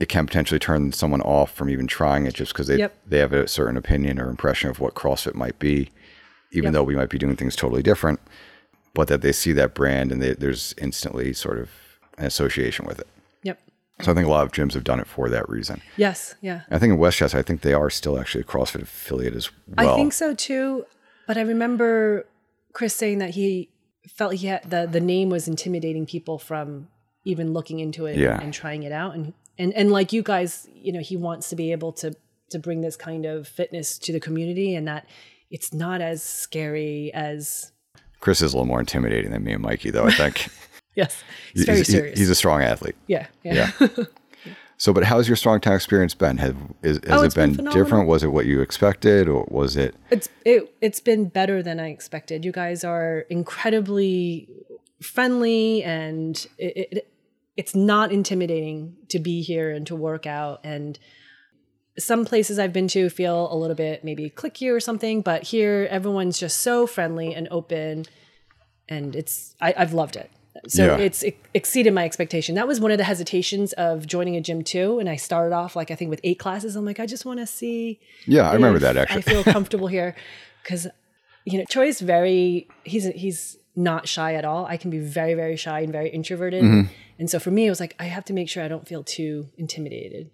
[0.00, 2.96] it can potentially turn someone off from even trying it just because they Yep.
[3.06, 5.90] they have a certain opinion or impression of what CrossFit might be,
[6.52, 6.72] even Yep.
[6.72, 8.18] though we might be doing things totally different.
[8.94, 11.70] But that they see that brand and they, there's instantly sort of
[12.18, 13.06] an association with it.
[13.44, 13.60] Yep.
[14.00, 15.80] So I think a lot of gyms have done it for that reason.
[15.96, 16.34] Yes.
[16.40, 16.62] Yeah.
[16.70, 19.92] I think in Westchester, I think they are still actually a CrossFit affiliate as well.
[19.92, 20.86] I think so too.
[21.28, 22.26] But I remember
[22.72, 23.68] Chris saying that he
[24.08, 26.88] felt he had the the name was intimidating people from
[27.24, 28.40] even looking into it Yeah.
[28.40, 29.14] and trying it out.
[29.14, 32.14] And and and like you guys, you know, he wants to be able to
[32.50, 35.06] to bring this kind of fitness to the community and that
[35.50, 37.70] it's not as scary as
[38.20, 40.04] Chris is a little more intimidating than me and Mikey, though.
[40.06, 40.48] I think
[40.96, 41.22] yes,
[41.54, 42.18] very he's, he- serious.
[42.18, 42.96] he's a strong athlete.
[43.06, 43.70] yeah, yeah.
[43.80, 43.88] Yeah.
[44.76, 46.38] So, but how's your strong town experience been?
[46.38, 48.08] Have is, has Oh, it been been different?
[48.08, 49.94] Was it what you expected, or was it?
[50.10, 52.46] It's it it's been better than I expected.
[52.46, 54.48] You guys are incredibly
[55.02, 57.09] friendly and it, it
[57.60, 60.98] it's not intimidating to be here and to work out and
[61.98, 65.86] some places I've been to feel a little bit maybe clicky or something, but here
[65.90, 68.06] everyone's just so friendly and open
[68.88, 70.30] and it's I, I've loved it.
[70.68, 70.96] So Yeah.
[71.06, 72.54] it's it exceeded my expectation.
[72.54, 74.98] That was one of the hesitations of joining a gym too.
[75.00, 76.74] And I started off like I think with eight classes.
[76.76, 79.18] I'm like, I just want to see Yeah, I remember that actually.
[79.18, 80.14] I feel comfortable here
[80.62, 80.86] because
[81.44, 84.66] you know Troy's very he's he's not shy at all.
[84.66, 86.92] I can be very very shy and very introverted, Mm-hmm.
[87.18, 89.02] and so for me it was like I have to make sure I don't feel
[89.04, 90.30] too intimidated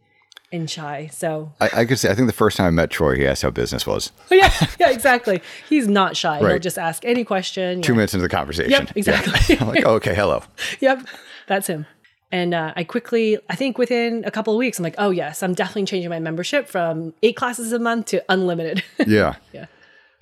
[0.53, 1.09] and shy.
[1.13, 3.43] So I, I could say I think the first time I met Troy, he asked
[3.43, 4.13] how business was.
[4.31, 5.43] yeah, yeah, exactly.
[5.69, 6.39] He's not shy.
[6.39, 6.63] He'll Right.
[6.63, 7.83] just ask any question.
[7.83, 7.97] Two yeah.
[7.97, 8.71] minutes into the conversation.
[8.71, 9.57] Yep, exactly.
[9.57, 9.61] Yeah.
[9.63, 10.43] I'm like, oh, okay, hello.
[10.81, 11.07] Yep,
[11.49, 11.87] that's him.
[12.33, 15.43] And uh, I quickly, I think within a couple of weeks, I'm like, oh yes,
[15.43, 18.83] I'm definitely changing my membership from eight classes a month to unlimited.
[19.07, 19.35] Yeah.
[19.53, 19.67] yeah.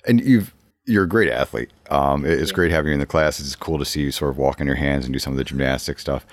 [0.07, 0.53] And you've
[0.85, 1.71] you're a great athlete.
[1.89, 3.39] Um, it- it's great having you in the class.
[3.39, 5.37] It's cool to see you sort of walk on your hands and do some of
[5.37, 6.25] the gymnastic stuff.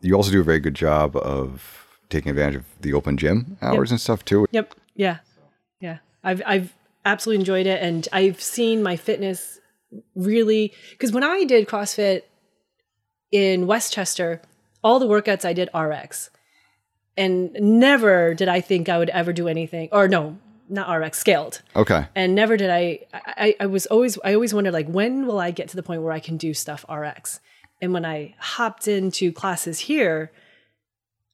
[0.00, 3.90] You also do a very good job of taking advantage of the open gym hours
[3.90, 4.46] and stuff too.
[4.52, 4.74] Yep.
[4.94, 5.18] Yeah.
[5.80, 5.98] Yeah.
[6.22, 7.82] I've I've absolutely enjoyed it.
[7.82, 9.58] And I've seen my fitness
[10.14, 12.22] really, because when I did CrossFit
[13.30, 14.40] in Westchester,
[14.84, 16.30] all the workouts I did RX.
[17.16, 20.38] And never did I think I would ever do anything, or no,
[20.72, 21.62] not RX, scaled.
[21.76, 22.06] Okay.
[22.14, 25.50] And never did I, I, I was always, I always wondered like, when will I
[25.50, 27.40] get to the point where I can do stuff RX?
[27.80, 30.32] And when I hopped into classes here,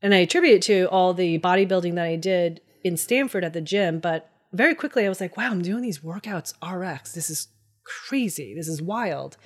[0.00, 3.60] and I attribute it to all the bodybuilding that I did in Stanford at the
[3.60, 7.12] gym, but very quickly I was like, wow, I'm doing these workouts RX.
[7.12, 7.48] This is
[7.84, 8.54] crazy.
[8.54, 9.36] This is wild.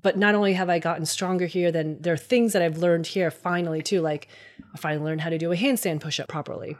[0.00, 3.08] But not only have I gotten stronger here, then there are things that I've learned
[3.08, 4.00] here finally too.
[4.00, 4.28] Like
[4.74, 6.76] I finally learned how to do a handstand push up properly.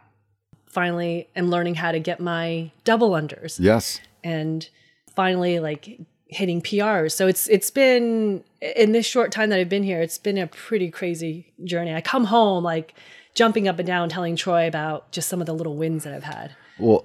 [0.69, 3.59] Finally, am learning how to get my double unders.
[3.59, 4.01] Yes.
[4.23, 4.69] And
[5.15, 7.13] finally, like hitting PRs.
[7.13, 10.47] So it's it's been in this short time that I've been here, it's been a
[10.47, 11.95] pretty crazy journey.
[11.95, 12.95] I come home like
[13.35, 16.25] jumping up and down, telling Troy about just some of the little wins that I've
[16.25, 16.55] had.
[16.79, 17.05] Well,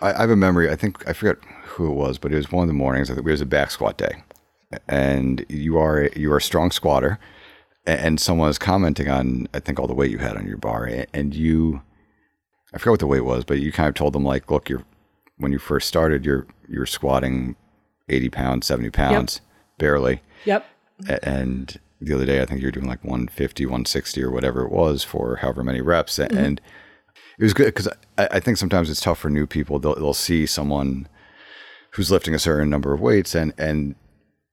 [0.00, 0.70] I, I have a memory.
[0.70, 3.10] I think I forget who it was, but it was one of the mornings.
[3.10, 4.22] I think it was a back squat day,
[4.88, 7.18] and you are a, you are a strong squatter,
[7.86, 10.90] and someone was commenting on I think all the weight you had on your bar,
[11.14, 11.82] and you,
[12.74, 14.84] I forgot what the weight was, but you kind of told them like, look, you're
[15.38, 17.56] when you first started, you're you're squatting
[18.08, 19.78] eighty pounds, seventy pounds, yep.
[19.78, 20.22] barely.
[20.44, 20.66] Yep.
[21.22, 25.02] And the other day, I think you're doing like 150, 160 or whatever it was
[25.02, 26.36] for however many reps, mm-hmm.
[26.36, 26.60] and
[27.38, 29.78] it was good because I, I, think sometimes it's tough for new people.
[29.78, 31.08] They'll, they'll see someone
[31.92, 33.94] who's lifting a certain number of weights and and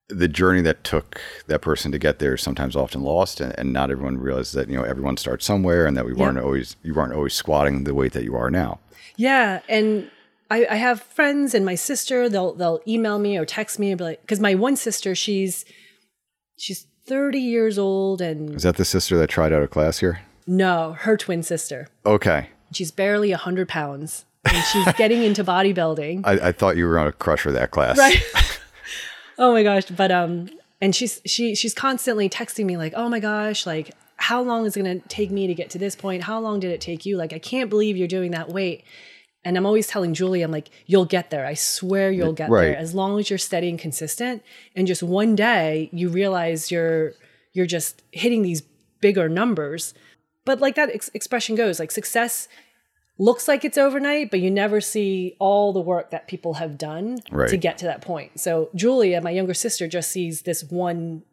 [0.10, 3.72] the journey that took that person to get there is sometimes often lost and, and
[3.72, 6.94] not everyone realizes that you know everyone starts somewhere and that we weren't always you
[6.94, 8.80] weren't always squatting the weight that you are now
[9.18, 10.10] yeah and
[10.50, 14.00] I, I have friends and my sister they'll they'll email me or text me and
[14.00, 15.64] be like because my one sister she's
[16.58, 20.22] she's 30 years old and is that the sister that tried out a class here
[20.48, 26.22] no her twin sister okay she's barely 100 pounds and she's getting into bodybuilding.
[26.26, 27.98] I, I thought you were going to crush her that class.
[27.98, 28.22] Right.
[29.40, 29.86] oh my gosh.
[29.86, 30.50] But, um,
[30.80, 34.76] and she's, she, she's constantly texting me like, oh my gosh, like, how long is
[34.76, 36.24] it going to take me to get to this point?
[36.24, 37.18] How long did it take you?
[37.18, 38.84] Like, I can't believe you're doing that weight.
[39.46, 41.46] And I'm always telling Julie, I'm like, you'll get there.
[41.46, 42.66] I swear you'll get right.
[42.66, 44.44] there as long as you're steady and consistent.
[44.76, 47.14] And just one day you realize you're,
[47.54, 48.62] you're just hitting these
[49.00, 49.94] bigger numbers.
[50.46, 52.50] But like that ex- expression goes, like success
[53.20, 57.20] looks like it's overnight, but you never see all the work that people have done
[57.30, 57.50] right.
[57.50, 58.40] to get to that point.
[58.40, 61.24] So Julia, my younger sister, just sees this one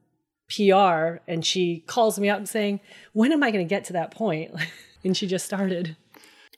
[0.55, 2.81] PR and she calls me up saying,
[3.13, 4.51] When am I going to get to that point?
[5.05, 5.97] and she just started.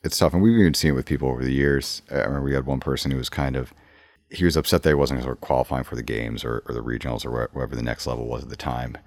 [0.03, 0.33] It's tough.
[0.33, 2.01] And we've even seen it with people over the years.
[2.09, 3.73] I remember we had one person who was kind of,
[4.31, 6.83] he was upset that he wasn't sort of qualifying for the games or, or the
[6.83, 8.97] regionals or whatever the next level was at the time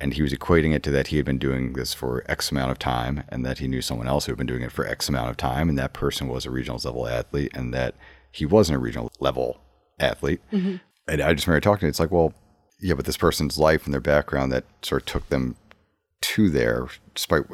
[0.00, 2.70] and he was equating it to that he had been doing this for X amount
[2.70, 5.08] of time and that he knew someone else who had been doing it for X
[5.08, 7.94] amount of time and that person was a regionals level athlete and that
[8.30, 9.60] he wasn't a regional level
[9.98, 10.40] athlete.
[10.52, 10.76] Mm-hmm.
[11.08, 12.32] And I just remember talking to him, it's like, well,
[12.80, 15.56] yeah, but this person's life and their background that sort of took them
[16.20, 17.44] to there, despite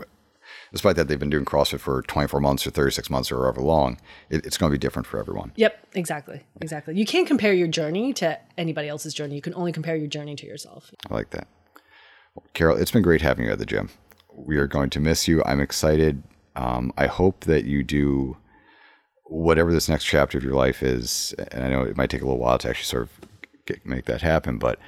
[0.72, 3.96] despite that they've been doing CrossFit for 24 months or 36 months or however long,
[4.28, 5.52] it, it's going to be different for everyone.
[5.54, 6.96] Yep, exactly, exactly.
[6.96, 9.36] You can't compare your journey to anybody else's journey.
[9.36, 10.90] You can only compare your journey to yourself.
[11.08, 11.46] I like that.
[12.52, 13.90] Carol, it's been great having you at the gym.
[14.32, 15.42] We are going to miss you.
[15.44, 16.22] I'm excited.
[16.56, 18.36] Um, I hope that you do
[19.24, 21.34] whatever this next chapter of your life is.
[21.50, 23.28] And I know it might take a little while to actually sort of
[23.66, 24.78] get, make that happen, but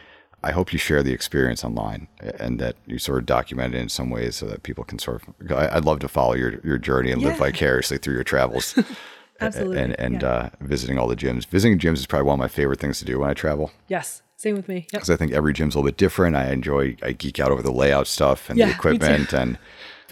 [0.43, 3.89] I hope you share the experience online and that you sort of document it in
[3.89, 5.53] some ways so that people can sort of.
[5.53, 7.29] I'd love to follow your, your journey and yeah.
[7.29, 8.79] live vicariously through your travels.
[9.41, 9.79] Absolutely.
[9.79, 10.29] And, and yeah.
[10.29, 11.47] uh, visiting all the gyms.
[11.47, 13.71] Visiting gyms is probably one of my favorite things to do when I travel.
[13.89, 14.23] Yes.
[14.37, 14.87] Same with me.
[14.91, 15.17] Because yep.
[15.17, 16.37] I think every gym's a little bit different.
[16.37, 19.33] I enjoy, I geek out over the layout stuff and yeah, the equipment.
[19.33, 19.59] And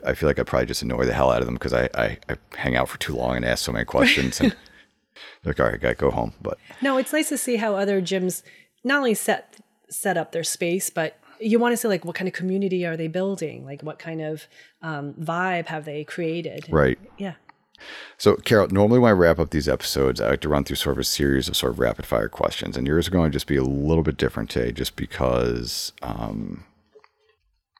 [0.07, 2.19] I feel like I probably just annoy the hell out of them because I, I,
[2.29, 4.41] I, hang out for too long and ask so many questions.
[4.41, 4.57] and
[5.45, 6.33] like, all right, I got to go home.
[6.41, 8.43] But no, it's nice to see how other gyms
[8.83, 9.61] not only set
[9.91, 12.97] set up their space, but you want to see like what kind of community are
[12.97, 13.65] they building?
[13.65, 14.47] Like what kind of
[14.83, 16.67] um, vibe have they created?
[16.71, 16.99] Right.
[17.19, 17.35] Yeah.
[18.17, 20.97] So, Carol, normally when I wrap up these episodes, I like to run through sort
[20.97, 23.47] of a series of sort of rapid fire questions, and yours are going to just
[23.47, 26.65] be a little bit different today, just because um,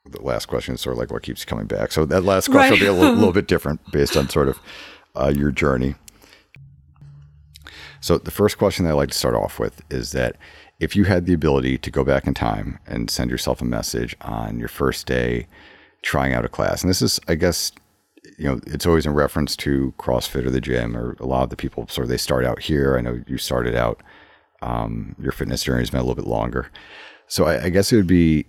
[0.05, 1.93] the last question is sort of like what keeps coming back.
[1.93, 2.73] So that last question right.
[2.73, 4.59] will be a little, little, bit different based on sort of
[5.15, 5.95] uh, your journey.
[8.01, 10.37] So the first question that I like to start off with is that
[10.79, 14.15] if you had the ability to go back in time and send yourself a message
[14.21, 15.47] on your first day
[16.03, 17.73] trying out a class, and this is, I guess,
[18.37, 21.51] you know, it's always in reference to CrossFit or the gym, or a lot of
[21.51, 22.97] the people sort of they start out here.
[22.97, 24.03] I know you started out,
[24.63, 26.71] um, your fitness journey has been a little bit longer.
[27.27, 28.47] So I, I, guess it would be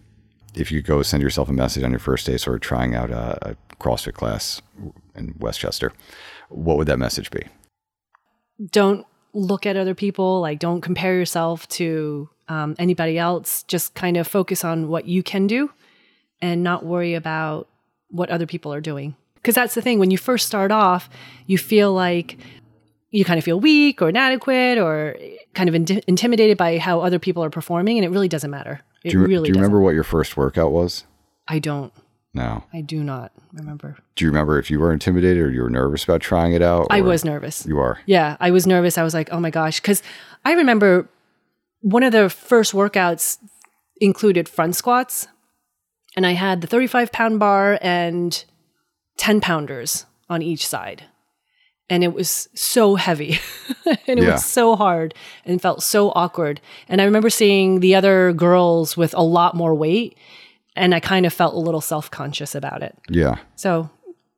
[0.56, 3.10] if you go send yourself a message on your first day, sort of trying out
[3.10, 4.62] a, a CrossFit class
[5.16, 5.92] in Westchester.
[6.50, 7.44] What would that message be?
[8.72, 10.42] Don't look at other people.
[10.42, 13.64] Like, don't compare yourself to um, anybody else.
[13.64, 15.72] Just kind of focus on what you can do
[16.42, 17.68] and not worry about
[18.10, 19.16] what other people are doing.
[19.46, 20.00] Because that's the thing.
[20.00, 21.08] When you first start off,
[21.46, 22.39] you feel like
[23.12, 27.02] you kind of feel weak or inadequate or eh, kind of in- intimidated by how
[27.02, 28.82] other people are performing, and it really doesn't matter.
[29.04, 29.62] It Do you, really do you doesn't.
[29.62, 31.04] remember what your first workout was?
[31.48, 31.93] I don't.
[32.34, 32.64] No.
[32.74, 33.98] I do not remember.
[34.16, 36.88] Do you remember if you were intimidated or you were nervous about trying it out?
[36.89, 37.68] I was nervous.
[37.68, 38.00] You are.
[38.08, 38.98] Yeah, I was nervous.
[38.98, 39.80] I was like, oh my gosh.
[39.80, 40.02] Because
[40.43, 41.08] I remember
[41.82, 43.38] one of the first workouts
[44.02, 45.28] included front squats,
[46.18, 48.43] and I had the 35 pound bar and
[49.18, 51.03] 10 pounders on each side.
[51.89, 53.39] And it was so heavy
[54.07, 54.34] and it Yeah.
[54.34, 55.13] was so hard
[55.45, 56.59] and felt so awkward.
[56.89, 60.18] And I remember seeing the other girls with a lot more weight,
[60.76, 62.97] and I kind of felt a little self conscious about it.
[63.09, 63.36] Yeah.
[63.55, 63.89] So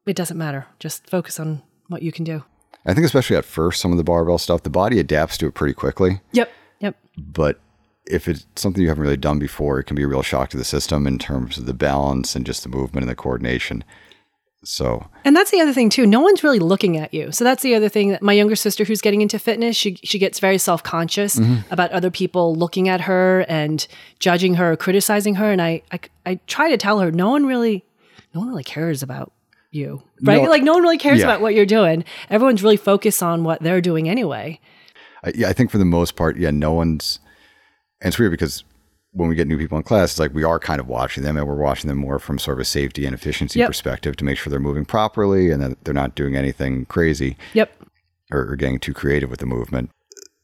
[0.05, 0.67] it doesn't matter.
[0.80, 2.43] Just focus on what you can do.
[2.86, 5.53] I think especially at first, some of the barbell stuff, the body adapts to it
[5.53, 6.19] pretty quickly.
[6.34, 6.51] Yep.
[6.82, 6.95] Yep.
[7.17, 7.59] But
[8.05, 10.57] if it's something you haven't really done before, it can be a real shock to
[10.57, 13.84] the system in terms of the balance and just the movement and the coordination.
[14.70, 16.05] So And that's the other thing too.
[16.05, 17.32] No one's really looking at you.
[17.32, 20.20] So that's the other thing that my younger sister who's getting into fitness, she she
[20.20, 21.72] gets very self-conscious mm-hmm.
[21.72, 23.88] about other people looking at her and
[24.20, 27.45] judging her, or criticizing her, and I I, I try to tell her no one
[27.45, 27.86] really
[28.34, 29.32] no one really cares about
[29.72, 30.03] you.
[30.22, 30.43] Right?
[30.43, 30.49] No.
[30.49, 31.28] like no one really cares Yeah.
[31.28, 32.03] about what you're doing.
[32.30, 34.59] Everyone's really focused on what they're doing anyway.
[35.24, 37.20] I, yeah, I think for the most part, yeah, no one's.
[38.01, 38.65] And it's weird because
[39.18, 41.38] when we get new people in class, it's like we are kind of watching them,
[41.38, 43.68] and we're watching them more from sort of a safety and efficiency Yep.
[43.70, 47.72] perspective to make sure they're moving properly and that they're not doing anything crazy Yep.
[48.32, 49.89] or, or getting too creative with the movement.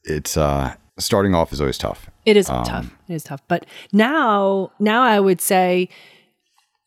[0.04, 2.10] It's uh, starting off is always tough.
[2.26, 2.90] It is tough.
[3.08, 3.42] It is tough.
[3.48, 5.88] But now, now I would say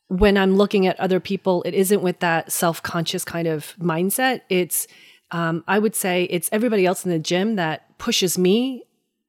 [0.09, 4.41] when I'm looking at other people, it isn't with that self conscious kind of mindset.
[4.49, 4.88] It's,
[5.31, 8.83] um, I would say it's everybody else in the gym that pushes me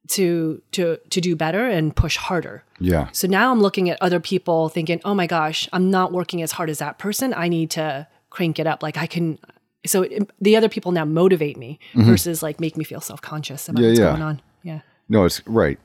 [0.09, 2.63] to to to do better and push harder.
[2.79, 6.41] Yeah, So now I'm looking at other people thinking, "Oh my gosh, I'm not working
[6.41, 7.33] as hard as that person.
[7.35, 8.81] I need to crank it up.
[8.83, 9.37] Like I can."
[9.85, 13.67] So it, the other people now motivate me versus like make me feel self conscious
[13.69, 13.83] about Mm-hmm.
[13.83, 14.11] Yeah, what's yeah.
[14.11, 14.41] going on.
[14.63, 14.79] Yeah.
[15.09, 15.79] no, it's right.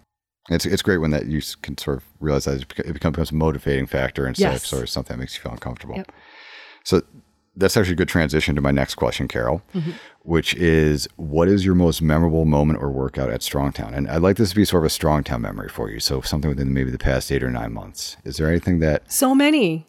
[0.51, 3.35] It's it's great when that you can sort of realize that it it becomes a
[3.35, 4.63] motivating factor instead Yes.
[4.63, 5.97] of sort of something that makes you feel uncomfortable.
[5.97, 6.13] Yep.
[6.85, 7.03] So
[7.57, 9.93] that's actually a good transition to my next question, Carol, Mm-hmm.
[10.23, 13.95] which is what is your most memorable moment or workout at Strongtown?
[13.97, 16.01] And I'd like this to be sort of a Strongtown memory for you.
[16.01, 18.17] So something within maybe the past eight or nine months.
[18.25, 19.87] Is there anything that So many.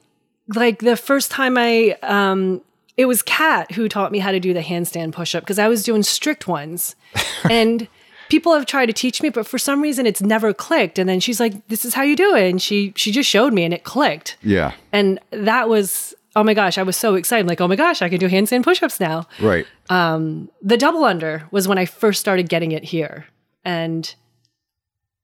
[0.53, 2.61] Like the first time I, um,
[2.97, 5.67] it was Kat who taught me how to do the handstand push up because I
[5.67, 6.95] was doing strict ones.
[7.49, 7.87] and
[8.29, 10.99] people have tried to teach me, but for some reason it's never clicked.
[10.99, 12.49] And then she's like, this is how you do it.
[12.49, 14.37] And she, she just showed me and it clicked.
[14.43, 14.73] Yeah.
[14.91, 17.47] And that was, oh my gosh, I was so excited.
[17.47, 19.25] Like, oh my gosh, I can do handstand pushups now.
[19.41, 19.65] Right.
[19.89, 23.25] The double under was when I first started getting it here.
[23.63, 24.13] And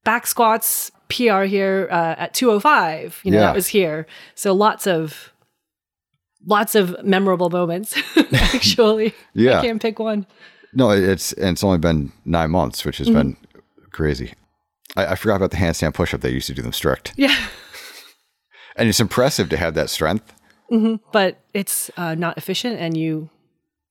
[0.03, 3.43] back squats PR here uh, at 205, you know, Yeah.
[3.47, 4.07] that was here.
[4.35, 5.31] So lots of
[6.47, 7.95] lots of memorable moments
[8.33, 9.13] actually.
[9.33, 9.59] Yeah.
[9.59, 10.25] I can't pick one.
[10.73, 13.17] No, it's and it's only been nine months, which has Mm-hmm.
[13.17, 13.37] been
[13.91, 14.33] crazy.
[14.95, 16.21] I, I forgot about the handstand pushup.
[16.21, 17.13] They used to do them strict.
[17.17, 17.35] Yeah.
[18.77, 20.33] And it's impressive to have that strength.
[21.11, 23.29] But it's uh, not efficient and you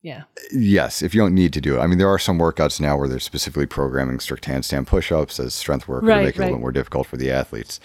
[0.02, 0.22] yeah.
[0.50, 1.80] Yes, if you don't need to do it.
[1.80, 5.52] I mean, there are some workouts now where they're specifically programming strict handstand push-ups as
[5.54, 6.60] strength work Right, to make it a little right.
[6.62, 7.80] more difficult for the athletes.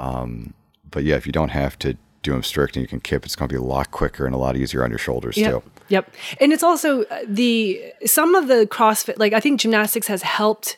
[0.00, 0.54] Um,
[0.90, 3.36] but yeah, if you don't have to do them strict and you can kip, it's
[3.36, 5.50] going to be a lot quicker and a lot easier on your shoulders Yep.
[5.50, 5.70] too.
[5.88, 6.12] Yep.
[6.40, 10.76] And it's also uh, the some of the CrossFit, like I think gymnastics has helped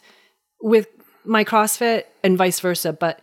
[0.61, 0.89] with
[1.25, 3.21] my CrossFit and vice versa, but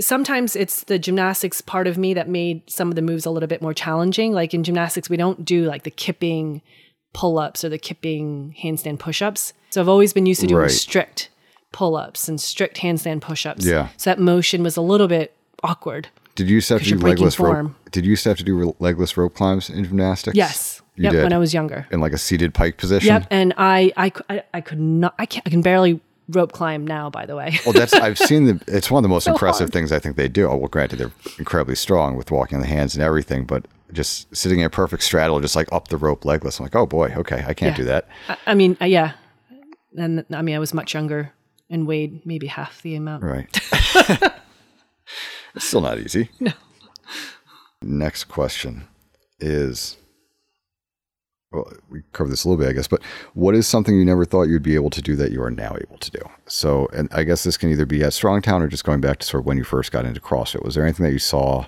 [0.00, 3.46] sometimes it's the gymnastics part of me that made some of the moves a little
[3.46, 4.32] bit more challenging.
[4.32, 6.62] Like in gymnastics, we don't do like the kipping
[7.12, 9.52] pull ups or the kipping handstand push ups.
[9.70, 10.70] So I've always been used to doing Right.
[10.70, 11.30] strict
[11.72, 13.64] pull ups and strict handstand push ups.
[13.64, 13.88] Yeah.
[13.96, 16.08] So that motion was a little bit awkward.
[16.34, 17.72] Did you used to have to do legless rope?
[17.92, 20.36] Did you used to have to do legless rope climbs in gymnastics?
[20.36, 20.82] Yes.
[20.96, 21.12] You yep.
[21.12, 21.22] did.
[21.24, 21.86] When I was younger.
[21.90, 23.08] in like a seated pike position.
[23.08, 25.14] Yep, and I, I, I, I could not.
[25.18, 27.10] I can I can barely rope climb now.
[27.10, 27.58] By the way.
[27.64, 28.60] Well, that's I've seen the.
[28.66, 29.72] It's one of the most So impressive hard.
[29.72, 30.48] things I think they do.
[30.48, 34.34] Oh, well, granted, they're incredibly strong with walking on the hands and everything, but just
[34.34, 36.58] sitting in a perfect straddle, just like up the rope legless.
[36.58, 37.76] I'm like, oh boy, okay, I can't Yeah.
[37.76, 38.08] do that.
[38.28, 39.12] I, I mean, uh, yeah,
[39.96, 41.32] and I mean, I was much younger
[41.70, 43.22] and weighed maybe half the amount.
[43.22, 43.48] Right.
[45.54, 46.30] it's still not easy.
[46.40, 46.52] No.
[47.82, 48.88] Next question
[49.40, 49.96] is
[51.54, 53.02] well, we covered this a little bit, I guess, but
[53.34, 55.76] what is something you never thought you'd be able to do that you are now
[55.80, 56.20] able to do?
[56.46, 59.26] So, and I guess this can either be at Strongtown or just going back to
[59.26, 60.64] sort of when you first got into CrossFit.
[60.64, 61.66] Was there anything that you saw,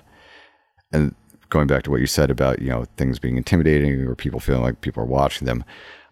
[0.91, 1.15] and
[1.49, 4.63] going back to what you said about, you know, things being intimidating or people feeling
[4.63, 5.63] like people are watching them,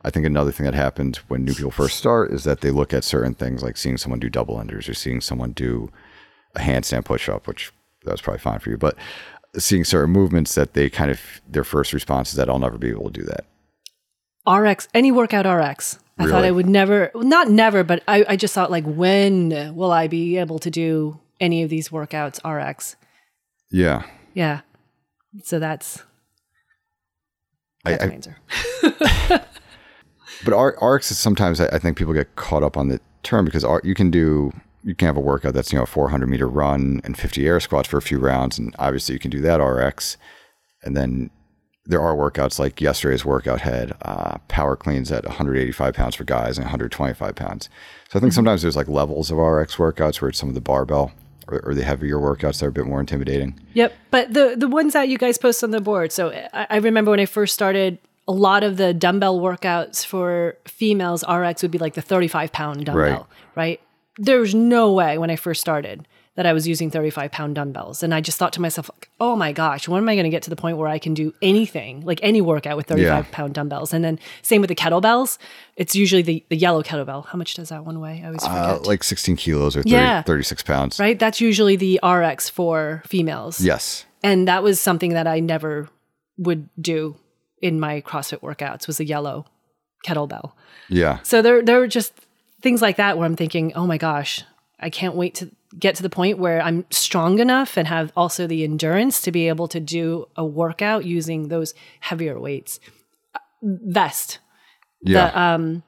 [0.03, 2.93] I think another thing that happens when new people first start is that they look
[2.93, 5.91] at certain things like seeing someone do double unders or seeing someone do
[6.55, 7.73] a handstand push up, which
[8.05, 8.95] that was probably fine for you, but
[9.57, 12.89] seeing certain movements that they kind of their first response is that I'll never be
[12.89, 13.45] able to do that.
[14.47, 15.99] RX, any workout RX.
[16.17, 19.91] I thought I would never, not never, but I, I just thought like, when will
[19.91, 22.95] I be able to do any of these workouts RX?
[23.69, 24.03] Yeah.
[24.33, 24.61] Yeah.
[25.43, 26.03] So that's,
[27.85, 28.37] I- that's I- my answer.
[30.43, 33.45] But R- RX is sometimes I I think people get caught up on the term
[33.45, 34.51] because R- you can do
[34.83, 37.59] you can have a workout that's you know a 400 meter run and 50 air
[37.59, 40.17] squats for a few rounds, and obviously you can do that RX.
[40.83, 41.31] And then
[41.87, 46.57] there are workouts like yesterday's workout had uh, power cleans at 185 pounds for guys
[46.57, 47.69] and 125 pounds.
[48.09, 50.61] So I think sometimes there's like levels of RX workouts where it's some of the
[50.61, 51.11] barbell
[51.47, 53.59] or, or the heavier workouts that are a bit more intimidating.
[53.75, 53.93] Yep.
[54.09, 56.11] But the the ones that you guys post on the board.
[56.11, 60.57] So I, I remember when I first started, a lot of the dumbbell workouts for
[60.65, 63.25] females RX would be like the 35 pound dumbbell, Right.
[63.55, 63.81] right?
[64.17, 68.03] There was no way when I first started that I was using 35 pound dumbbells.
[68.03, 70.29] And I just thought to myself, like, oh my gosh, when am I going to
[70.29, 73.23] get to the point where I can do anything, like any workout with 35 Yeah.
[73.31, 73.93] pound dumbbells?
[73.93, 75.37] And then same with the kettlebells.
[75.77, 77.25] It's usually the, the yellow kettlebell.
[77.27, 78.21] How much does that one weigh?
[78.21, 78.57] I always forget.
[78.57, 80.21] Uh, like 16 kilos or 30, Yeah.
[80.23, 80.99] 36 pounds.
[80.99, 81.17] right?
[81.17, 84.05] That's usually the RX for females Yes.
[84.23, 85.87] and that was something that I never
[86.37, 87.15] would do
[87.61, 89.45] in my CrossFit workouts was a yellow
[90.05, 90.51] kettlebell.
[90.89, 91.19] Yeah.
[91.23, 92.13] So there there were just
[92.61, 94.43] things like that where I'm thinking, "Oh my gosh,
[94.79, 98.47] I can't wait to get to the point where I'm strong enough and have also
[98.47, 102.79] the endurance to be able to do a workout using those heavier weights."
[103.33, 104.39] Uh, Vest.
[105.01, 105.31] Yeah.
[105.31, 105.83] The, um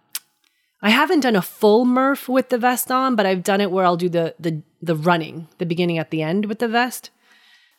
[0.82, 3.84] I haven't done a full Murph with the vest on, but I've done it where
[3.86, 7.10] I'll do the the the running, the beginning at the end with the vest.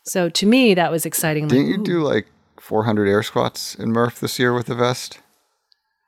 [0.04, 1.44] So to me, that was exciting.
[1.44, 2.26] I'm like, Didn't you do like
[2.58, 5.20] 400 air squats in Murph this year with the vest?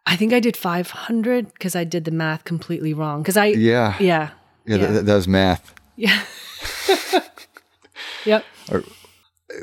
[0.07, 3.23] I think I did 500 because I did the math completely wrong.
[3.23, 3.97] Because I, Yeah.
[4.01, 4.31] yeah,
[4.65, 5.75] Yeah, That, that was math.
[6.01, 6.25] Yeah.
[8.25, 8.45] yep.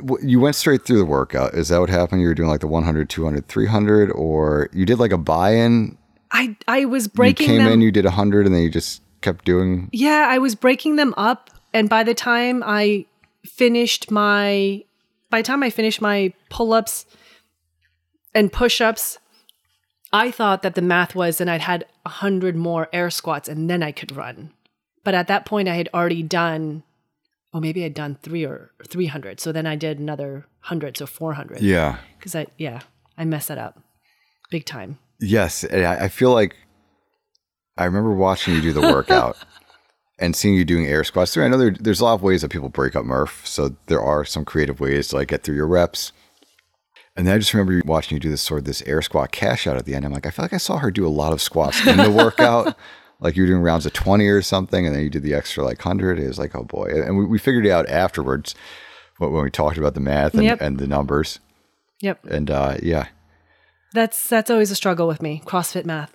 [0.01, 1.53] W- You went straight through the workout.
[1.53, 2.21] Is that what happened?
[2.21, 5.97] You were doing like the 100, 200, 300, or you did like a buy in?
[6.31, 7.73] I, I was breaking You came them.
[7.73, 9.89] in, you did 100, and then you just kept doing.
[9.91, 11.49] yeah, I was breaking them up.
[11.73, 13.05] And by the time I
[13.45, 14.83] finished my,
[15.29, 17.05] by the time I finished my pull ups
[18.33, 19.17] and push ups,
[20.13, 23.83] I thought that the math was and I'd had 100 more air squats and then
[23.83, 24.51] I could run.
[25.07, 26.83] But at that point, I had already done,
[27.53, 29.39] oh, maybe I'd done three or 300.
[29.39, 31.61] So then I did another 100, so 400.
[31.61, 31.99] Yeah.
[32.17, 32.81] Because I, yeah,
[33.17, 33.81] I messed that up
[34.51, 34.99] big time.
[35.21, 35.63] Yes.
[35.63, 36.57] and I, I feel like
[37.77, 39.37] I remember watching you do the workout
[40.19, 41.33] and seeing you doing air squats.
[41.33, 43.47] There, I know there, there's a lot of ways that people break up Murph.
[43.47, 46.11] So there are some creative ways to like get through your reps.
[47.15, 49.67] And then I just remember watching you do this sort of this air squat cash
[49.67, 50.03] out at the end.
[50.03, 52.11] I'm like, I feel like I saw her do a lot of squats in the
[52.23, 52.75] workout.
[53.19, 54.85] Like you were doing rounds of 20 or something.
[54.85, 56.19] And then you did the extra like 100.
[56.19, 56.85] It was like, oh boy.
[56.93, 58.55] And we, we figured it out afterwards
[59.17, 60.61] when when we talked about the math and, Yep.
[60.61, 61.39] and the numbers.
[62.01, 62.25] Yep.
[62.25, 63.07] And uh, yeah.
[63.93, 65.41] That's that's always a struggle with me.
[65.45, 66.11] CrossFit math.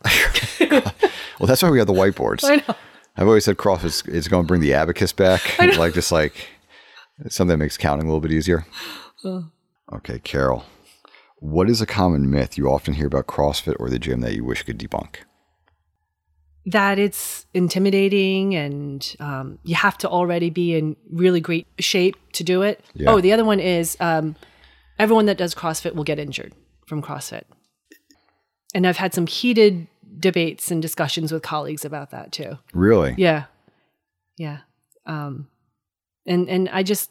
[1.41, 2.45] Well, that's why we have the whiteboards.
[2.49, 2.77] I know.
[3.17, 6.35] I've always said CrossFit is, is going to bring the abacus back, like just like
[7.29, 8.65] something that makes counting a little bit easier.
[9.93, 10.65] Okay, Carol,
[11.41, 14.45] what is a common myth you often hear about CrossFit or the gym that you
[14.45, 15.17] wish could debunk?
[16.67, 22.45] That it's intimidating and um, you have to already be in really great shape to
[22.45, 22.85] do it.
[22.95, 23.11] Yeah.
[23.11, 24.37] Oh, the other one is um,
[24.99, 26.55] everyone that does CrossFit will get injured
[26.87, 27.45] from CrossFit.
[28.75, 29.89] And I've had some heated
[30.19, 32.59] debates and discussions with colleagues about that too.
[32.73, 33.15] Really?
[33.19, 33.45] Yeah.
[34.39, 34.59] Yeah.
[35.05, 35.49] Um,
[36.27, 37.11] and and I just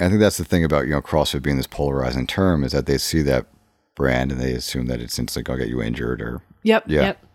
[0.00, 2.86] I think that's the thing about you know CrossFit being this polarizing term is that
[2.86, 3.46] they see that
[3.94, 6.84] brand and they assume that it's instantly going to get you injured or Yep.
[6.88, 7.02] Yeah.
[7.02, 7.26] Yep.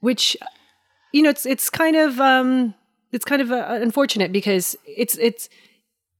[0.00, 0.36] Which,
[1.12, 2.74] you know, it's it's kind of um,
[3.12, 5.48] it's kind of uh, unfortunate because it's it's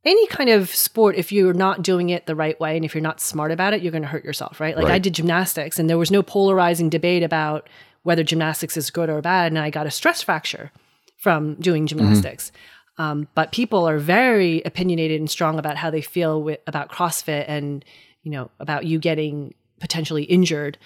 [0.04, 1.16] any kind of sport.
[1.16, 3.82] If you're not doing it the right way and if you're not smart about it,
[3.82, 4.76] you're going to hurt yourself, right?
[4.76, 7.68] Like I did gymnastics, and there was no polarizing debate about
[8.02, 10.70] whether gymnastics is good or bad, and I got a stress fracture
[11.16, 12.52] from doing gymnastics.
[12.96, 17.44] Um, but people are very opinionated and strong about how they feel with, about CrossFit
[17.46, 17.84] and
[18.22, 20.78] you know about you getting potentially injured.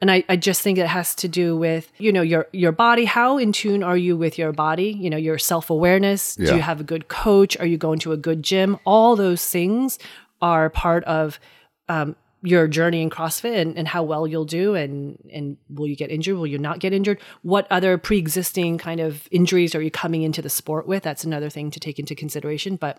[0.00, 3.04] And I, I just think it has to do with you know your your body.
[3.06, 4.88] How in tune are you with your body?
[4.90, 6.36] You know your self awareness.
[6.38, 6.50] Yeah.
[6.50, 7.56] Do you have a good coach?
[7.56, 8.78] Are you going to a good gym?
[8.84, 9.98] All those things
[10.42, 11.40] are part of
[11.88, 15.96] um, your journey in CrossFit and, and how well you'll do and and will you
[15.96, 16.36] get injured?
[16.36, 17.20] Will you not get injured?
[17.42, 21.02] What other pre existing kind of injuries are you coming into the sport with?
[21.02, 22.76] That's another thing to take into consideration.
[22.76, 22.98] But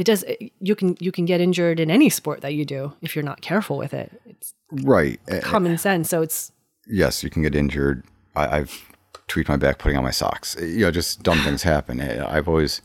[0.00, 2.92] it does eh, you can you can get injured in any sport that you do
[3.02, 4.20] if you're not careful with it.
[4.24, 5.20] It's right.
[5.28, 6.08] Eh, eh common sense.
[6.08, 6.52] So it's
[6.86, 8.02] yes, you can get injured.
[8.34, 8.90] I, I've
[9.28, 10.56] tweaked my back putting on my socks.
[10.58, 12.00] Eh, you know, just dumb things happen.
[12.00, 12.80] I've always,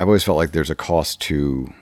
[0.00, 1.72] I've always felt like there's a cost to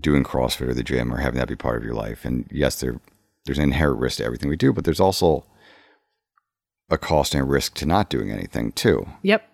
[0.00, 2.24] doing CrossFit or the gym or having that be part of your life.
[2.24, 3.00] And yes, there,
[3.44, 5.44] there's an inherent risk to everything we do, but there's also
[6.90, 9.06] a cost and a risk to not doing anything too.
[9.22, 9.46] Yep.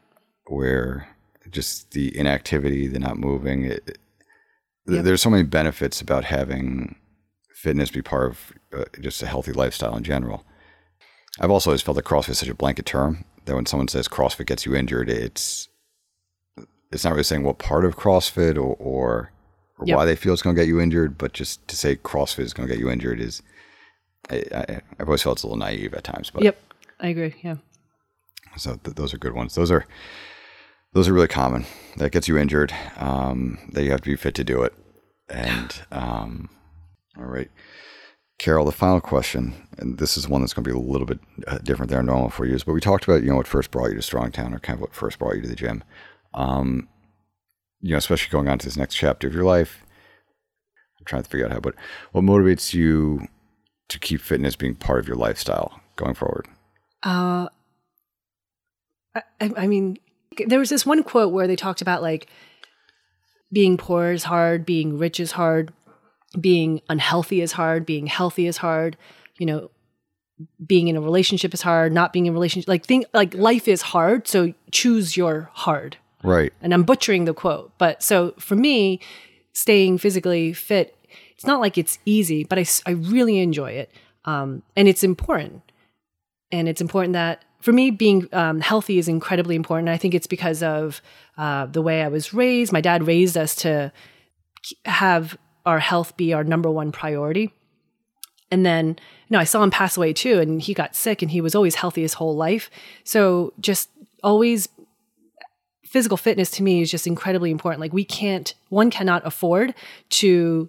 [0.47, 1.09] Where
[1.51, 3.99] just the inactivity, the not moving, it,
[4.87, 5.05] Yep.
[5.05, 6.97] there's so many benefits about having
[7.55, 10.45] fitness be part of uh, just a healthy lifestyle in general.
[11.41, 14.09] I've also always felt that CrossFit is such a blanket term that when someone says
[14.09, 15.69] CrossFit gets you injured, it's
[16.93, 19.31] it's not really saying what part of CrossFit or or,
[19.79, 19.97] or Yep.
[19.97, 22.53] why they feel it's going to get you injured, but just to say CrossFit is
[22.53, 23.43] going to get you injured is
[24.31, 26.31] I, I, I've always felt it's a little naive at times.
[26.31, 26.61] But Yep.
[27.01, 27.35] I agree.
[27.43, 27.57] Yeah.
[28.57, 29.55] so th- those are good ones.
[29.55, 29.85] Those are
[30.95, 31.67] those are really common.
[31.97, 32.73] That gets you injured.
[32.97, 34.73] Um, that you have to be fit to do it.
[35.29, 36.49] And um,
[37.19, 37.51] all right,
[38.39, 38.65] Carol.
[38.65, 41.59] The final question, and this is one that's going to be a little bit uh,
[41.59, 42.59] different than normal for you.
[42.65, 44.81] But we talked about you know what first brought you to Strongtown, or kind of
[44.81, 45.85] what first brought you to the gym.
[46.33, 46.89] Um,
[47.81, 49.85] you know, especially going on to this next chapter of your life.
[50.99, 51.75] I'm trying to figure out how, but
[52.13, 53.27] what motivates you
[53.89, 56.49] to keep fitness being part of your lifestyle going forward?
[57.03, 57.49] Uh,
[59.15, 59.99] I, I I mean,
[60.47, 62.29] there was this one quote where they talked about like
[63.53, 65.73] being poor is hard, being rich is hard,
[66.39, 68.97] being unhealthy is hard, being healthy is hard.
[69.39, 69.71] You know,
[70.65, 73.69] being in a relationship is hard, not being in a relationship like think like life
[73.69, 74.27] is hard.
[74.29, 75.97] So choose your hard.
[76.23, 76.53] Right.
[76.63, 79.01] And I'm butchering the quote, but so for me,
[79.53, 80.97] staying physically fit,
[81.33, 83.91] it's not like it's easy, but I I really enjoy it.
[84.25, 85.63] Um, and it's important.
[86.51, 89.89] And it's important that for me, being um, healthy is incredibly important.
[89.89, 91.01] I think it's because of
[91.39, 92.75] uh, the way I was raised.
[92.75, 93.91] My dad raised us to
[94.85, 97.55] have our health be our number one priority.
[98.51, 98.97] And then, you
[99.31, 101.77] know, I saw him pass away too, and he got sick, and he was always
[101.77, 102.69] healthy his whole life.
[103.03, 103.89] So just
[104.23, 104.69] always
[105.87, 107.81] physical fitness to me is just incredibly important.
[107.81, 109.75] Like we can't, one cannot afford
[110.11, 110.69] to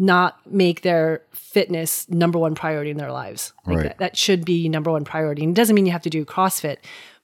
[0.00, 3.52] not make their fitness number one priority in their lives.
[3.66, 3.82] Like Right.
[3.84, 5.42] that, that should be number one priority.
[5.44, 6.78] And it doesn't mean you have to do CrossFit,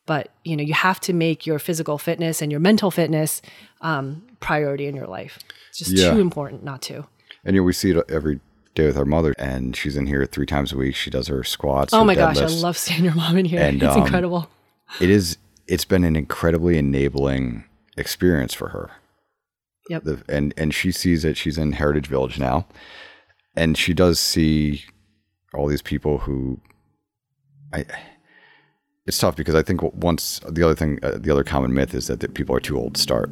[0.04, 3.40] but you know, you have to make your physical fitness and your mental fitness
[3.80, 5.38] um, priority in your life.
[5.70, 6.10] It's just Yeah.
[6.12, 7.06] too important not to.
[7.44, 8.40] And you know, we see it every
[8.74, 10.94] day with our mother, and she's in here three times a week.
[10.96, 11.94] She does her squats.
[11.94, 13.60] Oh her my gosh, I love seeing your mom in here.
[13.62, 14.50] And, it's um, incredible.
[15.00, 15.08] it.
[15.08, 17.64] Is it's been an incredibly enabling
[17.96, 18.90] experience for her.
[19.88, 20.04] Yep.
[20.04, 21.36] The, and and she sees it.
[21.36, 22.66] She's in Heritage Village now,
[23.54, 24.84] and she does see
[25.54, 26.60] all these people who.
[27.72, 27.84] I.
[29.06, 32.08] It's tough because I think once the other thing, uh, the other common myth is
[32.08, 33.30] that, that people are too old to start.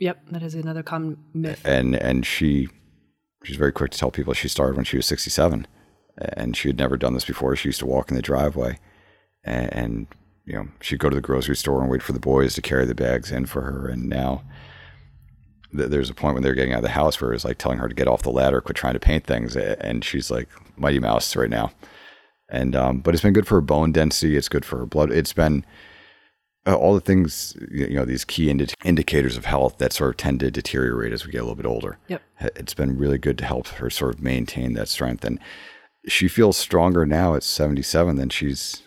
[0.00, 1.60] Yep, that is another common myth.
[1.64, 2.68] and and she
[3.44, 5.66] she's very quick to tell people she started when she was 67
[6.16, 8.78] and she had never done this before she used to walk in the driveway
[9.44, 10.06] and, and
[10.44, 12.84] you know she'd go to the grocery store and wait for the boys to carry
[12.84, 14.42] the bags in for her and now
[15.74, 17.88] there's a point when they're getting out of the house where it's like telling her
[17.88, 21.34] to get off the ladder quit trying to paint things and she's like mighty mouse
[21.36, 21.70] right now
[22.48, 25.10] and um but it's been good for her bone density it's good for her blood
[25.10, 25.64] it's been
[26.66, 30.16] uh, all the things you know these key indi- indicators of health that sort of
[30.16, 32.22] tend to deteriorate as we get a little bit older Yep.
[32.56, 35.38] it's been really good to help her sort of maintain that strength and
[36.06, 38.82] she feels stronger now at 77 than she's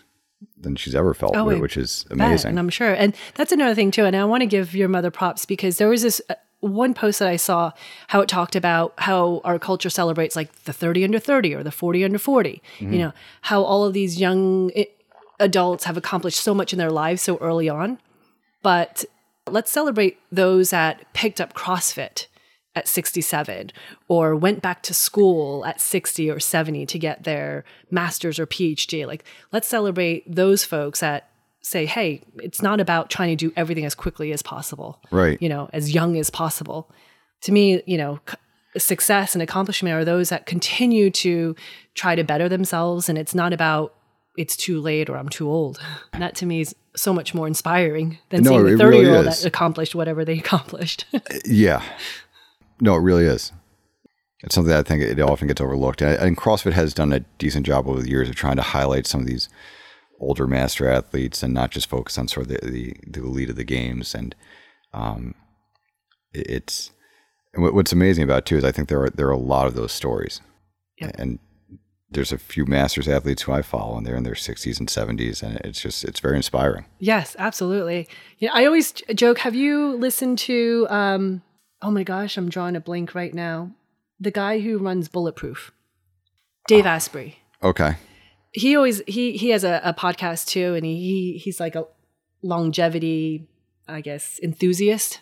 [0.56, 2.92] than she's ever felt Oh, which is bet, amazing and I'm sure.
[2.94, 4.04] And that's another thing too.
[4.04, 7.20] And I want to give your mother props because there was this uh, one post
[7.20, 7.72] that I saw
[8.08, 11.70] how it talked about how our culture celebrates like the 30 under 30 or the
[11.70, 12.62] 40 under 40.
[12.78, 12.92] Mm-hmm.
[12.92, 14.70] You know, how all of these young
[15.38, 17.98] adults have accomplished so much in their lives so early on.
[18.62, 19.04] But
[19.46, 22.26] let's celebrate those that picked up CrossFit
[22.74, 23.70] at 67
[24.08, 29.06] or went back to school at 60 or 70 to get their master's or PhD.
[29.06, 31.30] Like, let's celebrate those folks that
[31.68, 35.48] say, hey, it's not about trying to do everything as quickly as possible, right you
[35.48, 36.90] know, as young as possible.
[37.42, 38.20] To me, you know,
[38.76, 41.54] success and accomplishment are those that continue to
[41.94, 43.08] try to better themselves.
[43.08, 43.94] And it's not about,
[44.36, 45.78] it's too late or I'm too old.
[46.12, 49.16] And that to me is so much more inspiring than No, seeing really 30 year
[49.16, 51.04] old that accomplished whatever they accomplished.
[51.44, 51.82] yeah
[52.80, 53.52] no it really is
[54.40, 57.88] it's something i think it often gets overlooked and crossfit has done a decent job
[57.88, 59.48] over the years of trying to highlight some of these
[60.20, 63.56] older master athletes and not just focus on sort of the, the, the elite of
[63.56, 64.34] the games and
[64.92, 65.34] um,
[66.32, 66.90] it's
[67.54, 69.74] what's amazing about it too is i think there are there are a lot of
[69.74, 70.40] those stories
[71.00, 71.14] Yep.
[71.18, 71.38] and
[72.10, 75.42] there's a few masters athletes who i follow and they're in their 60s and 70s
[75.42, 78.08] and it's just it's very inspiring Yes, absolutely.
[78.38, 79.38] Yeah, I always joke.
[79.38, 80.86] Have you listened to?
[80.90, 81.42] Um,
[81.80, 83.70] oh my gosh, I'm drawing a blank right now.
[84.18, 85.70] The guy who runs Bulletproof,
[86.66, 87.38] Dave Asprey.
[87.62, 87.96] okay
[88.52, 91.84] he always he he has a, a podcast too, and he he's like a
[92.42, 93.46] longevity,
[93.86, 95.20] I guess, enthusiast,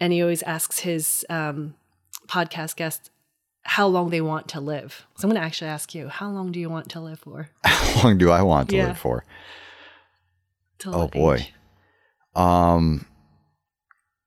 [0.00, 1.74] and he always asks his um,
[2.26, 3.10] podcast guests
[3.64, 5.06] how long they want to live.
[5.16, 7.48] So I'm going to actually ask you, how long do you want to live for?
[7.64, 8.86] How long do I want to Yeah.
[8.88, 9.24] live for?
[10.80, 11.46] Till Oh boy.
[12.34, 13.06] Um,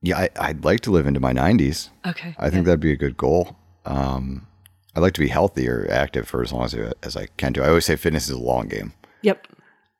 [0.01, 1.89] yeah, I, I'd like to live into my 90s.
[2.07, 2.34] Okay.
[2.38, 3.57] I think that'd be a good goal.
[3.86, 4.47] Um,
[4.95, 6.73] I'd like to be healthy or active for as long as,
[7.03, 7.61] as I can do.
[7.61, 8.93] I always say fitness is a long game.
[9.23, 9.47] Yep.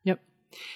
[0.04, 0.20] Yep.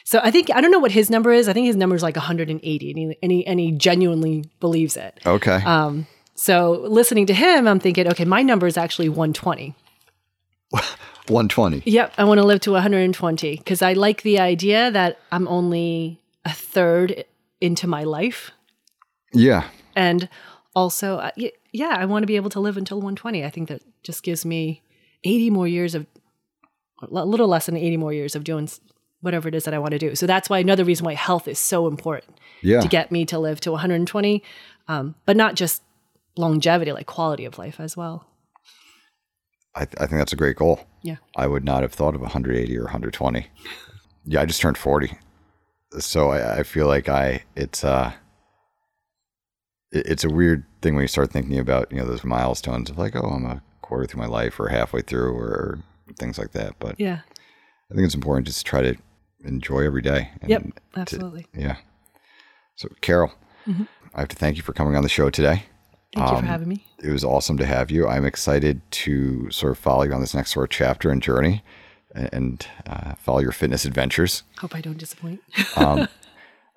[0.05, 1.49] So I think I don't know what his number is.
[1.49, 4.97] I think his number is like 180, and he and he, and he genuinely believes
[4.97, 5.19] it.
[5.25, 5.63] Okay.
[5.65, 9.75] Um, so listening to him, I'm thinking, okay, my number is actually 120.
[11.29, 11.83] 120.
[11.85, 16.21] Yep, I want to live to 120 because I like the idea that I'm only
[16.45, 17.25] a third
[17.61, 18.51] into my life,
[19.33, 19.69] Yeah.
[19.95, 20.29] and
[20.75, 21.31] also, uh,
[21.73, 23.45] yeah, I want to be able to live until 120.
[23.45, 24.83] I think that just gives me
[25.25, 26.07] 80 more years of,
[27.03, 28.69] a little less than 80 more years of doing
[29.21, 30.15] whatever it is that I want to do.
[30.15, 32.81] So that's why another reason why health is so important Yeah.
[32.81, 34.43] to get me to live to 120,
[34.89, 35.83] um, but not just
[36.37, 38.27] longevity, like quality of life as well.
[39.75, 40.81] I, th- I think that's a great goal.
[41.03, 41.17] Yeah.
[41.37, 43.47] I would not have thought of 180 or 120.
[44.25, 45.13] Yeah, I just turned 40.
[45.99, 48.13] So I, I feel like I, it's, uh,
[49.93, 52.99] it- it's a weird thing when you start thinking about, you know, those milestones of
[52.99, 55.81] like, oh, I'm a quarter through my life or halfway through or
[56.19, 56.75] things like that.
[56.79, 57.21] But Yeah.
[57.91, 58.95] I think it's important just to try to
[59.45, 60.31] enjoy every day.
[60.41, 60.63] And Yep.
[60.63, 61.47] to- Absolutely.
[61.53, 61.77] yeah.
[62.77, 63.33] So, Carol,
[64.15, 65.65] I have to thank you for coming on the show today.
[66.15, 66.85] Thank you Um, for having me.
[67.03, 68.07] It was awesome to have you.
[68.09, 71.63] I'm excited to sort of follow you on this next sort of chapter and journey
[72.15, 74.43] and uh, follow your fitness adventures.
[74.59, 75.41] Hope I don't disappoint.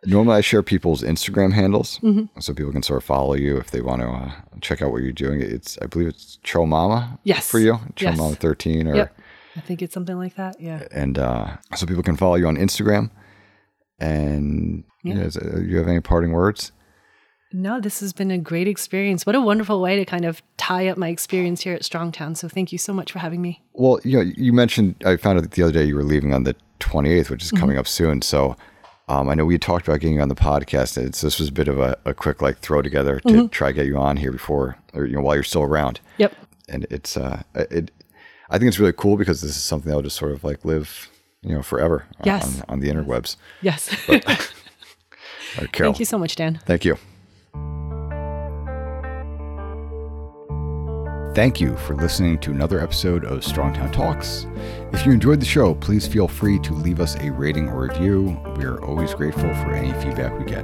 [0.05, 2.39] Normally, I share people's Instagram handles Mm-hmm.
[2.39, 4.31] so people can sort of follow you if they want to uh,
[4.61, 5.41] check out what you're doing.
[5.41, 7.49] It's, I believe it's Cho Mama Yes.
[7.49, 8.17] for you, Cho Yes.
[8.17, 9.17] Mama 13 or yep.
[9.55, 10.59] I think it's something like that.
[10.59, 10.83] Yeah.
[10.91, 13.11] and uh, so people can follow you on Instagram.
[13.99, 15.15] And Yeah.
[15.19, 16.71] is- uh, you have any parting words?
[17.55, 19.27] No, this has been a great experience.
[19.27, 22.35] What a wonderful way to kind of tie up my experience here at Strongtown.
[22.35, 23.61] So thank you so much for having me.
[23.73, 26.43] Well, you know, you mentioned I found out the other day you were leaving on
[26.45, 27.59] the 28th, which is Mm-hmm.
[27.59, 28.23] coming up soon.
[28.23, 28.55] So
[29.07, 30.97] um, I know we talked about getting you on the podcast.
[30.97, 33.47] It's, this was a bit of a, a quick like throw together to Mm-hmm.
[33.47, 35.99] try to get you on here before, or you know, while you're still around.
[36.17, 36.33] Yep.
[36.69, 37.91] And it's uh, it,
[38.49, 40.63] I think it's really cool because this is something that will just sort of like
[40.63, 41.09] live,
[41.41, 42.61] you know, forever on- Yes.
[42.61, 43.35] on, on the interwebs.
[43.61, 43.89] Yes.
[44.07, 44.27] All right,
[45.71, 46.59] Carol, thank you so much, Dan.
[46.65, 46.97] Thank you.
[51.33, 54.45] Thank you for listening to another episode of Strongtown Talks.
[54.91, 58.39] If you enjoyed the show, please feel free to leave us a rating or review.
[58.55, 60.63] We are always grateful for any feedback we get.